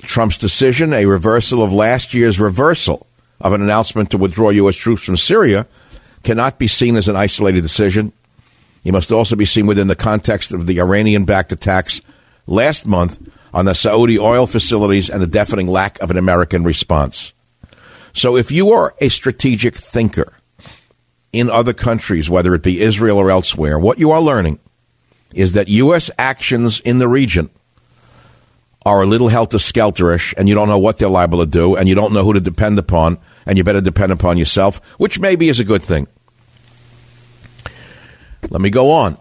[0.00, 3.06] Trump's decision, a reversal of last year's reversal
[3.42, 4.76] of an announcement to withdraw U.S.
[4.76, 5.66] troops from Syria,
[6.22, 8.10] cannot be seen as an isolated decision.
[8.82, 12.00] He must also be seen within the context of the Iranian backed attacks
[12.46, 13.18] last month
[13.52, 17.32] on the Saudi oil facilities and the deafening lack of an American response.
[18.12, 20.34] So, if you are a strategic thinker
[21.32, 24.58] in other countries, whether it be Israel or elsewhere, what you are learning
[25.34, 26.10] is that U.S.
[26.18, 27.50] actions in the region
[28.86, 31.88] are a little helter skelterish, and you don't know what they're liable to do, and
[31.88, 35.48] you don't know who to depend upon, and you better depend upon yourself, which maybe
[35.48, 36.06] is a good thing.
[38.50, 39.18] Let me go on.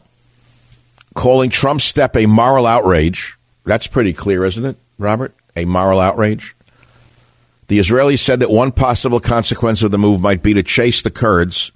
[1.15, 3.36] Calling Trump's step a moral outrage.
[3.68, 5.36] That's pretty clear, isn't it, Robert?
[5.55, 6.55] A moral outrage.
[7.68, 11.11] The Israelis said that one possible consequence of the move might be to chase the
[11.11, 11.72] Kurds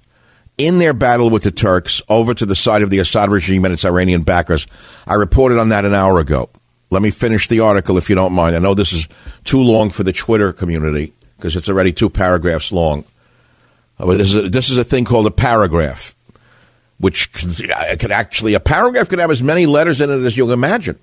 [0.56, 3.74] in their battle with the Turks over to the side of the Assad regime and
[3.74, 4.66] its Iranian backers.
[5.06, 6.48] I reported on that an hour ago.
[6.88, 8.56] Let me finish the article if you don't mind.
[8.56, 9.06] I know this is
[9.44, 13.04] too long for the Twitter community because it's already two paragraphs long.
[13.98, 16.14] Uh, But this is a, this is a thing called a paragraph,
[16.98, 20.52] which could, could actually a paragraph could have as many letters in it as you'll
[20.52, 20.98] imagine.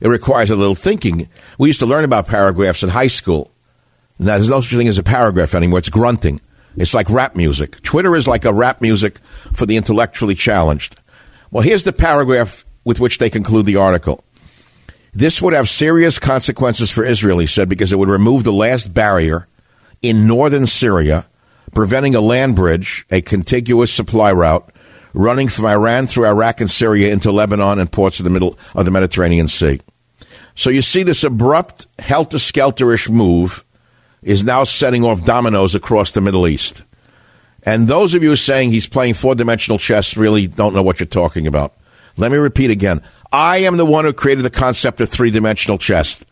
[0.00, 1.28] It requires a little thinking.
[1.58, 3.50] We used to learn about paragraphs in high school.
[4.18, 5.78] Now there's no such thing as a paragraph anymore.
[5.78, 6.40] It's grunting.
[6.76, 7.82] It's like rap music.
[7.82, 9.18] Twitter is like a rap music
[9.52, 10.96] for the intellectually challenged.
[11.50, 14.22] Well, here's the paragraph with which they conclude the article.
[15.14, 18.92] This would have serious consequences for Israel, he said, because it would remove the last
[18.92, 19.48] barrier
[20.02, 21.26] in northern Syria,
[21.72, 24.70] preventing a land bridge, a contiguous supply route,
[25.16, 28.84] running from Iran through Iraq and Syria into Lebanon and ports of the middle of
[28.84, 29.80] the Mediterranean Sea.
[30.54, 33.64] So you see this abrupt, helter skelterish move
[34.22, 36.82] is now setting off dominoes across the Middle East.
[37.62, 41.06] And those of you saying he's playing four dimensional chess really don't know what you're
[41.06, 41.74] talking about.
[42.18, 43.02] Let me repeat again.
[43.32, 46.24] I am the one who created the concept of three dimensional chess,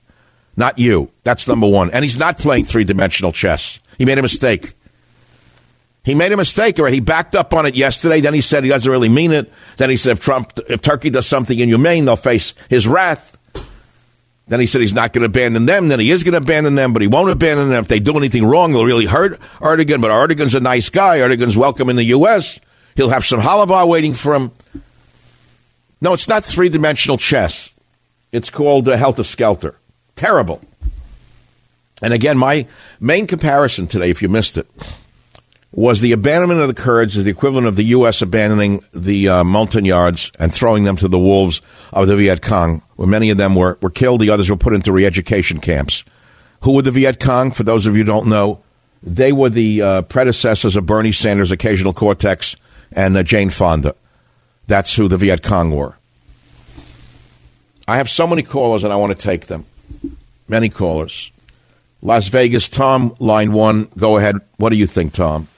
[0.56, 1.10] not you.
[1.22, 1.90] That's number one.
[1.90, 3.80] And he's not playing three dimensional chess.
[3.96, 4.74] He made a mistake.
[6.04, 8.20] He made a mistake, or he backed up on it yesterday.
[8.20, 9.50] Then he said he doesn't really mean it.
[9.78, 13.38] Then he said if Trump, if Turkey does something inhumane, they'll face his wrath.
[14.46, 15.88] Then he said he's not going to abandon them.
[15.88, 17.82] Then he is going to abandon them, but he won't abandon them.
[17.82, 20.02] If they do anything wrong, they'll really hurt Erdogan.
[20.02, 21.18] But Erdogan's a nice guy.
[21.18, 22.60] Erdogan's welcome in the U.S.
[22.94, 24.52] He'll have some halava waiting for him.
[26.02, 27.70] No, it's not three dimensional chess.
[28.30, 29.76] It's called uh, Helter Skelter.
[30.16, 30.60] Terrible.
[32.02, 32.66] And again, my
[33.00, 34.66] main comparison today, if you missed it,
[35.76, 38.22] was the abandonment of the Kurds is the equivalent of the U.S.
[38.22, 41.60] abandoning the uh, Montagnards and throwing them to the wolves
[41.92, 44.72] of the Viet Cong, where many of them were, were killed, the others were put
[44.72, 46.04] into re-education camps.
[46.60, 47.50] Who were the Viet Cong?
[47.50, 48.62] For those of you who don't know,
[49.02, 52.54] they were the uh, predecessors of Bernie Sanders' Occasional Cortex
[52.92, 53.96] and uh, Jane Fonda.
[54.68, 55.96] That's who the Viet Cong were.
[57.88, 59.66] I have so many callers and I want to take them.
[60.46, 61.32] Many callers.
[62.00, 63.88] Las Vegas, Tom, line one.
[63.98, 64.36] Go ahead.
[64.56, 65.48] What do you think, Tom?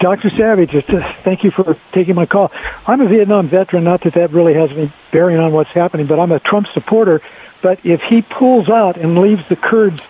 [0.00, 0.30] Dr.
[0.30, 2.50] Savage, uh, thank you for taking my call.
[2.86, 6.18] I'm a Vietnam veteran, not that that really has any bearing on what's happening, but
[6.18, 7.22] I'm a Trump supporter.
[7.62, 10.02] But if he pulls out and leaves the Kurds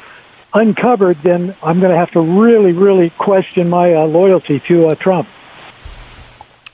[0.55, 4.95] uncovered, then I'm going to have to really, really question my uh, loyalty to uh,
[4.95, 5.29] Trump.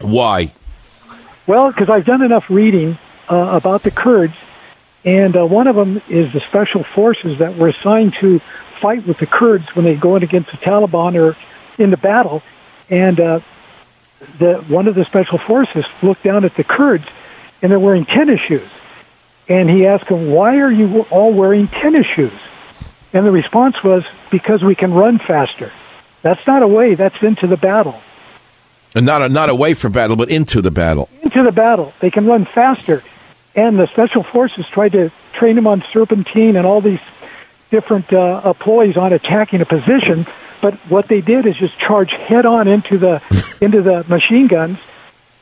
[0.00, 0.52] Why?
[1.46, 2.96] Well, because I've done enough reading
[3.28, 4.34] uh, about the Kurds,
[5.04, 8.40] and uh, one of them is the special forces that were assigned to
[8.80, 11.36] fight with the Kurds when they go in against the Taliban or
[11.76, 12.42] in the battle.
[12.90, 13.40] And uh,
[14.38, 17.06] the one of the special forces looked down at the Kurds,
[17.62, 18.68] and they're wearing tennis shoes.
[19.48, 22.32] And he asked them, "Why are you all wearing tennis shoes?"
[23.12, 25.72] And the response was, "Because we can run faster."
[26.22, 26.94] That's not away.
[26.94, 28.00] That's into the battle.
[28.94, 31.08] And not not away from battle, but into the battle.
[31.22, 33.02] Into the battle, they can run faster.
[33.56, 37.00] And the special forces tried to train them on serpentine and all these
[37.70, 40.26] different uh, ploys on attacking a position
[40.64, 43.20] but what they did is just charge head on into the
[43.60, 44.78] into the machine guns,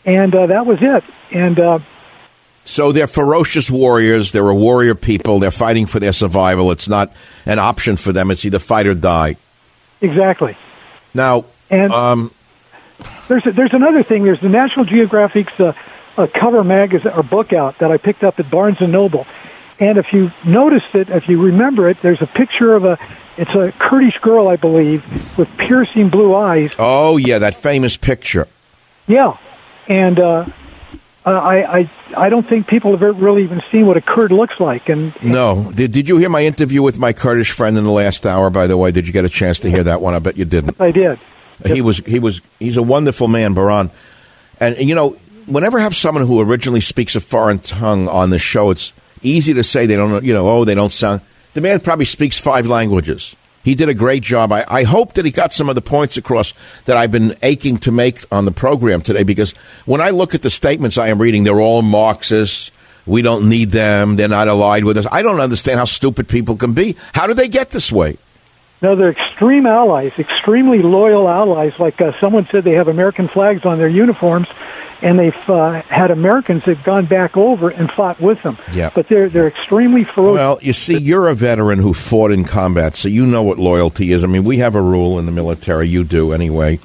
[0.04, 1.04] and uh, that was it.
[1.30, 1.78] And uh,
[2.64, 4.32] so they're ferocious warriors.
[4.32, 5.38] They're a warrior people.
[5.38, 6.72] They're fighting for their survival.
[6.72, 7.12] It's not
[7.46, 8.32] an option for them.
[8.32, 9.36] It's either fight or die.
[10.00, 10.56] Exactly.
[11.14, 12.34] Now, and um,
[13.28, 14.24] there's a, there's another thing.
[14.24, 15.72] There's the National Geographic's uh,
[16.16, 19.24] a cover magazine or book out that I picked up at Barnes and Noble.
[19.82, 23.00] And if you noticed it, if you remember it, there's a picture of a
[23.36, 25.02] it's a Kurdish girl, I believe,
[25.36, 26.70] with piercing blue eyes.
[26.78, 28.46] Oh yeah, that famous picture.
[29.08, 29.36] Yeah,
[29.88, 30.46] and uh,
[31.26, 34.88] I, I I don't think people have really even seen what a Kurd looks like.
[34.88, 38.24] And no, did did you hear my interview with my Kurdish friend in the last
[38.24, 38.50] hour?
[38.50, 40.14] By the way, did you get a chance to hear that one?
[40.14, 40.80] I bet you didn't.
[40.80, 41.18] I did.
[41.66, 43.90] He was he was he's a wonderful man, Baran,
[44.60, 45.16] and you know
[45.46, 48.92] whenever I have someone who originally speaks a foreign tongue on the show, it's
[49.22, 51.20] easy to say they don't you know oh they don't sound
[51.54, 53.36] the man probably speaks five languages.
[53.62, 54.50] He did a great job.
[54.50, 56.52] I, I hope that he got some of the points across
[56.86, 59.52] that I've been aching to make on the program today because
[59.84, 62.72] when I look at the statements I am reading, they're all Marxists.
[63.06, 64.16] We don't need them.
[64.16, 65.06] They're not allied with us.
[65.12, 66.96] I don't understand how stupid people can be.
[67.12, 68.16] How do they get this way?
[68.80, 71.78] No, they're extreme allies, extremely loyal allies.
[71.78, 74.48] Like uh, someone said, they have American flags on their uniforms,
[75.02, 78.58] and they've uh, had Americans that have gone back over and fought with them.
[78.72, 78.90] Yeah.
[78.94, 80.38] But they're they're extremely ferocious.
[80.38, 84.12] Well, you see, you're a veteran who fought in combat, so you know what loyalty
[84.12, 84.24] is.
[84.24, 85.88] I mean, we have a rule in the military.
[85.88, 86.78] You do anyway.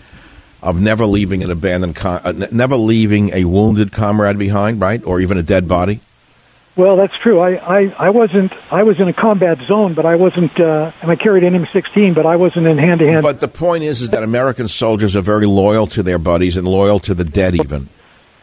[0.59, 5.19] Of never leaving an abandoned, com- uh, never leaving a wounded comrade behind, right, or
[5.19, 6.01] even a dead body.
[6.77, 7.39] Well, that's true.
[7.39, 8.53] I, I, I wasn't.
[8.71, 10.59] I was in a combat zone, but I wasn't.
[10.59, 13.23] Uh, and I carried an M16, but I wasn't in hand to hand.
[13.23, 16.67] But the point is, is that American soldiers are very loyal to their buddies and
[16.67, 17.89] loyal to the dead, even.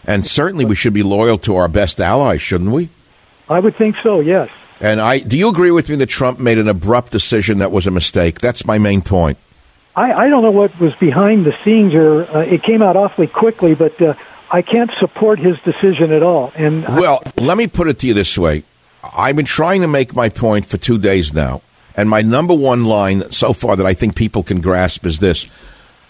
[0.06, 2.90] And certainly we should be loyal to our best allies, shouldn't we?
[3.48, 4.50] I would think so, yes.
[4.80, 7.86] And I do you agree with me that Trump made an abrupt decision that was
[7.86, 8.40] a mistake?
[8.40, 9.38] That's my main point.
[9.96, 13.28] I, I don't know what was behind the scenes, or uh, it came out awfully
[13.28, 14.14] quickly, but uh,
[14.50, 16.52] I can't support his decision at all.
[16.56, 18.64] And well, I, let me put it to you this way:
[19.16, 21.62] I've been trying to make my point for two days now,
[21.96, 25.46] and my number one line so far that I think people can grasp is this: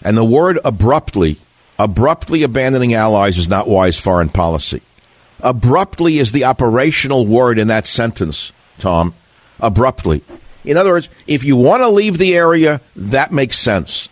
[0.01, 1.39] and the word abruptly
[1.77, 4.81] Abruptly abandoning allies is not wise foreign policy.
[5.41, 9.13] Abruptly is the operational word in that sentence, Tom.
[9.59, 10.23] Abruptly.
[10.63, 14.09] In other words, if you want to leave the area, that makes sense.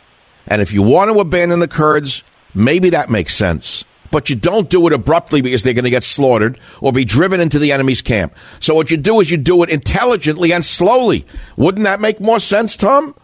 [0.47, 3.85] And if you want to abandon the Kurds, maybe that makes sense.
[4.11, 7.39] But you don't do it abruptly because they're going to get slaughtered or be driven
[7.39, 8.35] into the enemy's camp.
[8.59, 11.25] So what you do is you do it intelligently and slowly.
[11.57, 13.15] Wouldn't that make more sense, Tom?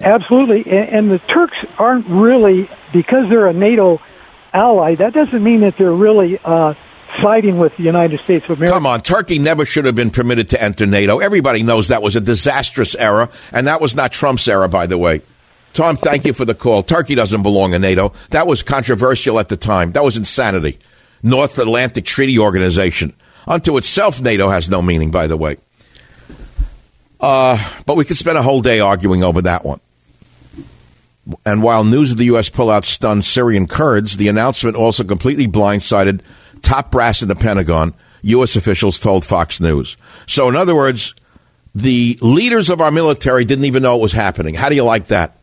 [0.00, 4.00] Absolutely, and, the Turks aren't really because they're a NATO
[4.52, 4.94] ally.
[4.94, 6.74] That doesn't mean that they're really uh,
[7.22, 8.74] siding with the United States of America.
[8.74, 11.18] Come on, Turkey never should have been permitted to enter NATO.
[11.18, 14.98] Everybody knows that was a disastrous era, and that was not Trump's era, by the
[14.98, 15.22] way.
[15.74, 16.82] Tom, thank you for the call.
[16.82, 18.12] Turkey doesn't belong in NATO.
[18.30, 19.92] That was controversial at the time.
[19.92, 20.78] That was insanity.
[21.22, 23.12] North Atlantic Treaty Organization.
[23.46, 25.56] Unto itself, NATO has no meaning, by the way.
[27.20, 29.80] Uh, but we could spend a whole day arguing over that one
[31.44, 32.48] And while news of the U.S.
[32.48, 36.20] pullout stunned Syrian Kurds, the announcement also completely blindsided
[36.62, 38.56] top brass in the Pentagon, U.S.
[38.56, 39.96] officials told Fox News.
[40.26, 41.14] So, in other words,
[41.74, 44.54] the leaders of our military didn't even know it was happening.
[44.54, 45.38] How do you like that?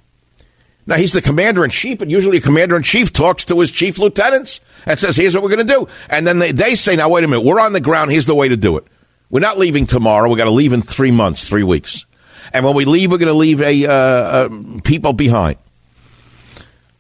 [0.87, 3.71] Now, he's the commander in chief, and usually a commander in chief talks to his
[3.71, 5.87] chief lieutenants and says, here's what we're going to do.
[6.09, 8.11] And then they, they say, now, wait a minute, we're on the ground.
[8.11, 8.85] Here's the way to do it.
[9.31, 10.29] We're not leaving tomorrow.
[10.29, 12.05] We're going to leave in three months, three weeks.
[12.53, 14.49] And when we leave, we're going to leave a, uh,
[14.83, 15.57] people behind.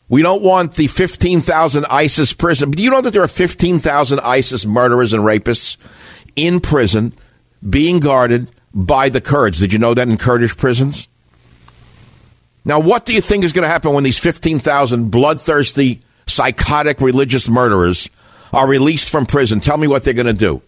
[0.07, 2.71] We don't want the 15,000 ISIS prison.
[2.71, 5.77] Do you know that there are 15,000 ISIS murderers and rapists
[6.35, 7.13] in prison
[7.67, 9.59] being guarded by the Kurds?
[9.59, 11.07] Did you know that in Kurdish prisons?
[12.63, 17.47] Now, what do you think is going to happen when these 15,000 bloodthirsty, psychotic religious
[17.47, 18.09] murderers
[18.53, 19.59] are released from prison?
[19.59, 20.61] Tell me what they're going to do.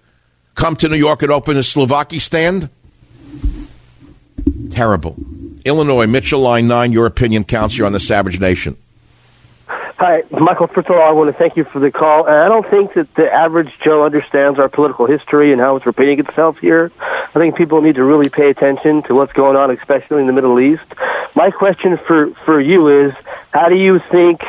[0.55, 2.69] Come to New York and open a souvlaki stand?
[4.71, 5.15] Terrible.
[5.65, 7.77] Illinois, Mitchell, line 9, your opinion counts.
[7.77, 8.77] You're on the Savage Nation.
[9.99, 10.67] Hi, Michael.
[10.67, 12.27] First of all, I want to thank you for the call.
[12.27, 15.87] And I don't think that the average Joe understands our political history and how it's
[15.87, 16.91] repeating itself here.
[17.01, 20.33] I think people need to really pay attention to what's going on, especially in the
[20.33, 20.85] Middle East.
[21.35, 23.13] My question for, for you is,
[23.51, 24.41] how do you think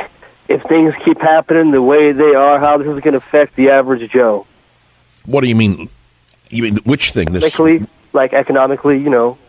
[0.47, 3.69] if things keep happening the way they are, how this is going to affect the
[3.69, 4.45] average Joe?
[5.25, 5.89] What do you mean?
[6.51, 7.31] You mean which thing?
[7.31, 9.39] This Economically, like economically, you know,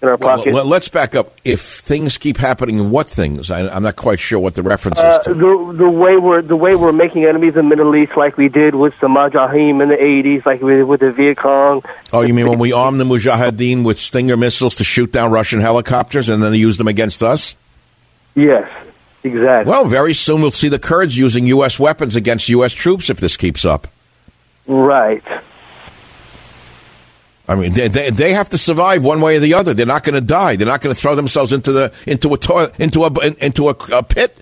[0.00, 0.54] in our pocket.
[0.54, 1.36] well, let's back up.
[1.44, 3.50] If things keep happening, what things?
[3.50, 5.34] I, I'm not quite sure what the reference Uh, is to.
[5.34, 8.48] the the way we're the way we're making enemies in the Middle East, like we
[8.48, 11.82] did with the Mujahideen in the '80s, like we did with the Viet Cong.
[12.12, 15.60] Oh, you mean when we arm the Mujahideen with Stinger missiles to shoot down Russian
[15.60, 17.56] helicopters and then use them against us?
[18.36, 18.70] Yes,
[19.24, 19.68] exactly.
[19.70, 21.80] Well, very soon we'll see the Kurds using U.S.
[21.80, 22.72] weapons against U.S.
[22.72, 23.88] troops if this keeps up.
[24.68, 25.24] Right.
[27.48, 29.72] I mean, they, they, they have to survive one way or the other.
[29.72, 30.56] They're not going to die.
[30.56, 33.76] They're not going to throw themselves into the into a toilet, into a into a,
[33.90, 34.38] a pit.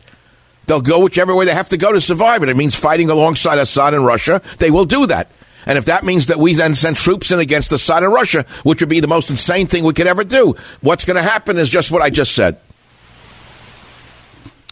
[0.66, 2.42] They'll go whichever way they have to go to survive.
[2.42, 4.42] And it means fighting alongside Assad and Russia.
[4.58, 5.30] They will do that.
[5.66, 8.80] And if that means that we then send troops in against Assad and Russia, which
[8.80, 11.70] would be the most insane thing we could ever do, what's going to happen is
[11.70, 12.60] just what I just said.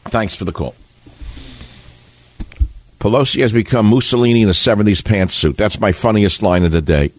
[0.08, 0.74] Thanks for the call.
[2.98, 5.56] Pelosi has become Mussolini in a 70s pantsuit.
[5.56, 7.12] That's my funniest line of the day.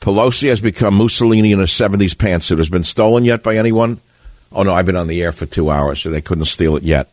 [0.00, 2.58] Pelosi has become Mussolini in a 70s pantsuit.
[2.58, 4.00] Has been stolen yet by anyone?
[4.52, 6.82] Oh, no, I've been on the air for two hours, so they couldn't steal it
[6.82, 7.12] yet.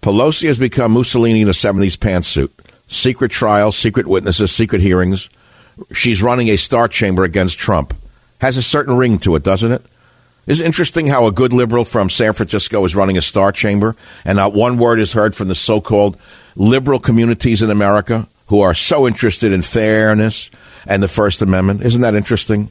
[0.00, 2.50] Pelosi has become Mussolini in a 70s pantsuit.
[2.88, 5.28] Secret trials, secret witnesses, secret hearings.
[5.92, 7.94] She's running a star chamber against Trump.
[8.40, 9.84] Has a certain ring to it, doesn't it?
[10.46, 13.96] Is it interesting how a good liberal from San Francisco is running a star chamber
[14.24, 16.16] and not one word is heard from the so called
[16.54, 20.50] liberal communities in America who are so interested in fairness
[20.86, 21.82] and the First Amendment?
[21.82, 22.70] Isn't that interesting?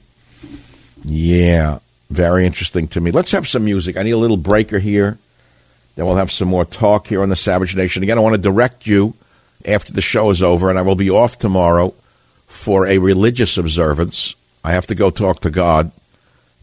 [1.03, 3.11] Yeah, very interesting to me.
[3.11, 3.97] Let's have some music.
[3.97, 5.17] I need a little breaker here.
[5.95, 8.03] Then we'll have some more talk here on the Savage Nation.
[8.03, 9.13] Again, I want to direct you
[9.65, 11.93] after the show is over, and I will be off tomorrow
[12.47, 14.35] for a religious observance.
[14.63, 15.91] I have to go talk to God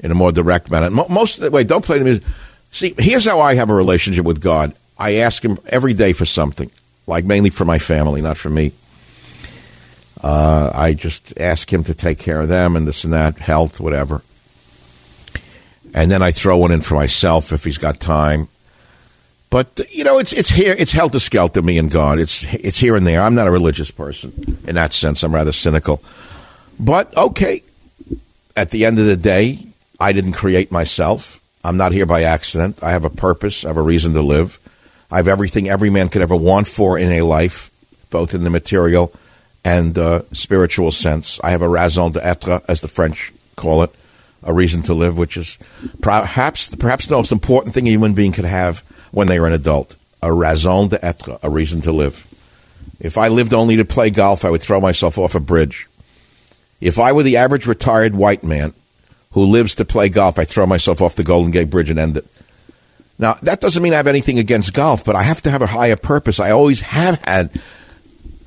[0.01, 0.91] in a more direct manner.
[0.91, 2.25] Most of the way, don't play the music.
[2.73, 4.75] See, here's how I have a relationship with God.
[4.99, 6.71] I ask Him every day for something,
[7.07, 8.73] like mainly for my family, not for me.
[10.23, 13.81] Uh, I just ask Him to take care of them and this and that, health,
[13.81, 14.23] whatever.
[15.93, 18.49] And then I throw one in for myself if He's got time.
[19.51, 20.75] But you know, it's it's here.
[20.79, 22.19] It's helter skelter me and God.
[22.19, 23.21] It's it's here and there.
[23.21, 25.23] I'm not a religious person in that sense.
[25.23, 26.03] I'm rather cynical.
[26.81, 27.63] But okay,
[28.57, 29.67] at the end of the day,
[30.01, 31.39] I didn't create myself.
[31.65, 32.83] I'm not here by accident.
[32.83, 33.65] I have a purpose.
[33.65, 34.59] I have a reason to live.
[35.11, 37.71] I have everything every man could ever want for in a life,
[38.09, 39.13] both in the material
[39.65, 41.41] and uh, spiritual sense.
[41.43, 43.91] I have a raison d'être, as the French call it,
[44.43, 45.59] a reason to live, which is
[46.01, 48.81] perhaps perhaps the most important thing a human being could have
[49.13, 49.95] when they are an adult.
[50.23, 52.27] A raison d'être, a reason to live.
[53.01, 55.89] If I lived only to play golf, I would throw myself off a bridge.
[56.81, 58.75] If I were the average retired white man
[59.33, 62.17] who lives to play golf, I throw myself off the Golden Gate Bridge and end
[62.17, 62.27] it.
[63.19, 65.69] Now, that doesn't mean I have anything against golf, but I have to have a
[65.69, 66.41] higher purpose.
[66.41, 67.51] I always have had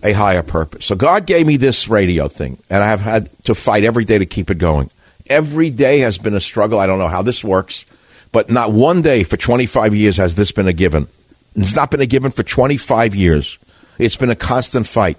[0.06, 0.86] a higher purpose.
[0.86, 4.18] So God gave me this radio thing, and I have had to fight every day
[4.18, 4.92] to keep it going.
[5.28, 6.80] Every day has been a struggle.
[6.80, 7.86] I don't know how this works,
[8.32, 11.08] but not one day for 25 years has this been a given.
[11.56, 13.58] It's not been a given for 25 years.
[13.98, 15.18] It's been a constant fight.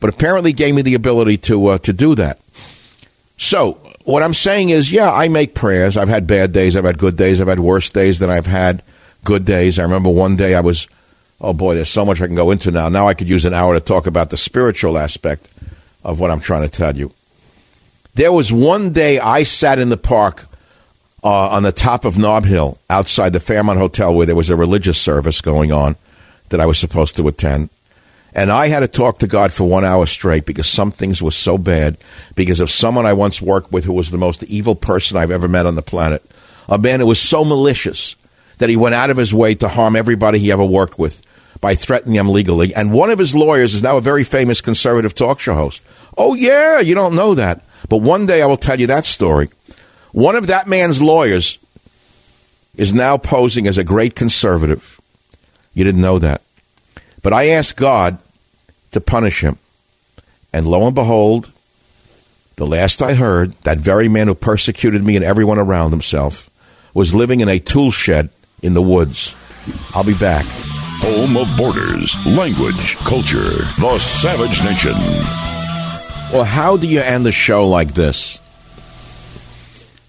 [0.00, 2.38] But apparently gave me the ability to uh, to do that.
[3.36, 5.96] So, what I'm saying is, yeah, I make prayers.
[5.96, 8.82] I've had bad days, I've had good days, I've had worse days than I've had
[9.24, 9.78] good days.
[9.78, 10.86] I remember one day I was
[11.40, 12.88] oh boy, there's so much I can go into now.
[12.88, 15.48] Now I could use an hour to talk about the spiritual aspect
[16.04, 17.12] of what I'm trying to tell you.
[18.14, 20.46] There was one day I sat in the park
[21.22, 24.56] uh, on the top of Nob Hill outside the Fairmont Hotel where there was a
[24.56, 25.96] religious service going on
[26.48, 27.70] that I was supposed to attend.
[28.34, 31.30] And I had to talk to God for one hour straight because some things were
[31.30, 31.96] so bad
[32.34, 35.48] because of someone I once worked with who was the most evil person I've ever
[35.48, 36.22] met on the planet.
[36.68, 38.16] A man who was so malicious
[38.58, 41.22] that he went out of his way to harm everybody he ever worked with
[41.60, 42.74] by threatening them legally.
[42.74, 45.82] And one of his lawyers is now a very famous conservative talk show host.
[46.16, 47.62] Oh, yeah, you don't know that.
[47.88, 49.50] But one day I will tell you that story.
[50.12, 51.58] One of that man's lawyers
[52.76, 55.00] is now posing as a great conservative.
[55.74, 56.42] You didn't know that.
[57.22, 58.18] But I asked God
[58.92, 59.58] to punish him.
[60.52, 61.50] And lo and behold,
[62.56, 66.48] the last I heard, that very man who persecuted me and everyone around himself
[66.94, 68.30] was living in a tool shed
[68.62, 69.34] in the woods.
[69.94, 70.46] I'll be back.
[71.00, 74.92] Home of borders, language, culture, the savage nation.
[76.32, 78.40] Well, how do you end the show like this?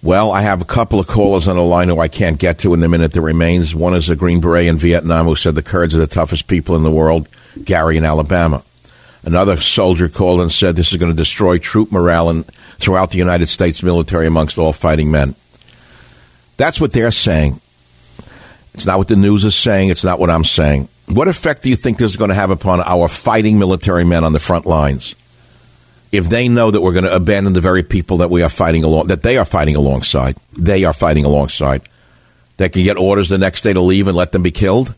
[0.02, 2.74] Well, I have a couple of callers on the line who I can't get to
[2.74, 3.74] in the minute that remains.
[3.74, 6.74] One is a Green Beret in Vietnam who said the Kurds are the toughest people
[6.74, 7.28] in the world,
[7.62, 8.62] Gary in Alabama.
[9.22, 12.46] Another soldier called and said this is going to destroy troop morale and
[12.78, 15.34] throughout the United States military amongst all fighting men.
[16.56, 17.60] That's what they're saying.
[18.74, 19.88] It's not what the news is saying.
[19.88, 20.88] It's not what I'm saying.
[21.06, 24.22] What effect do you think this is going to have upon our fighting military men
[24.22, 25.14] on the front lines?
[26.12, 28.82] if they know that we're going to abandon the very people that we are fighting
[28.82, 31.82] along, that they are fighting alongside, they are fighting alongside,
[32.56, 34.94] they can get orders the next day to leave and let them be killed.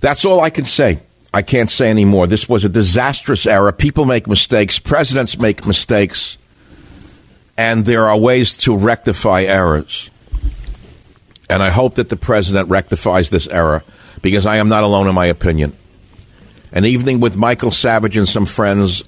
[0.00, 1.00] That's all I can say.
[1.32, 2.26] I can't say any more.
[2.26, 3.72] This was a disastrous era.
[3.72, 4.78] People make mistakes.
[4.78, 6.36] Presidents make mistakes.
[7.56, 10.10] And there are ways to rectify errors.
[11.48, 13.84] And I hope that the president rectifies this error
[14.22, 15.76] because I am not alone in my opinion.
[16.72, 19.04] An evening with Michael Savage and some friends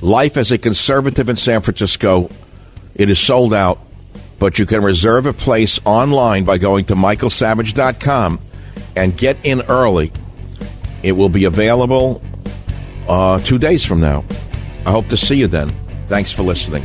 [0.00, 2.30] Life as a conservative in San Francisco,
[2.94, 3.80] it is sold out,
[4.38, 8.38] but you can reserve a place online by going to michaelsavage.com
[8.94, 10.12] and get in early.
[11.02, 12.20] It will be available
[13.08, 14.24] uh, two days from now.
[14.84, 15.70] I hope to see you then.
[16.08, 16.84] Thanks for listening.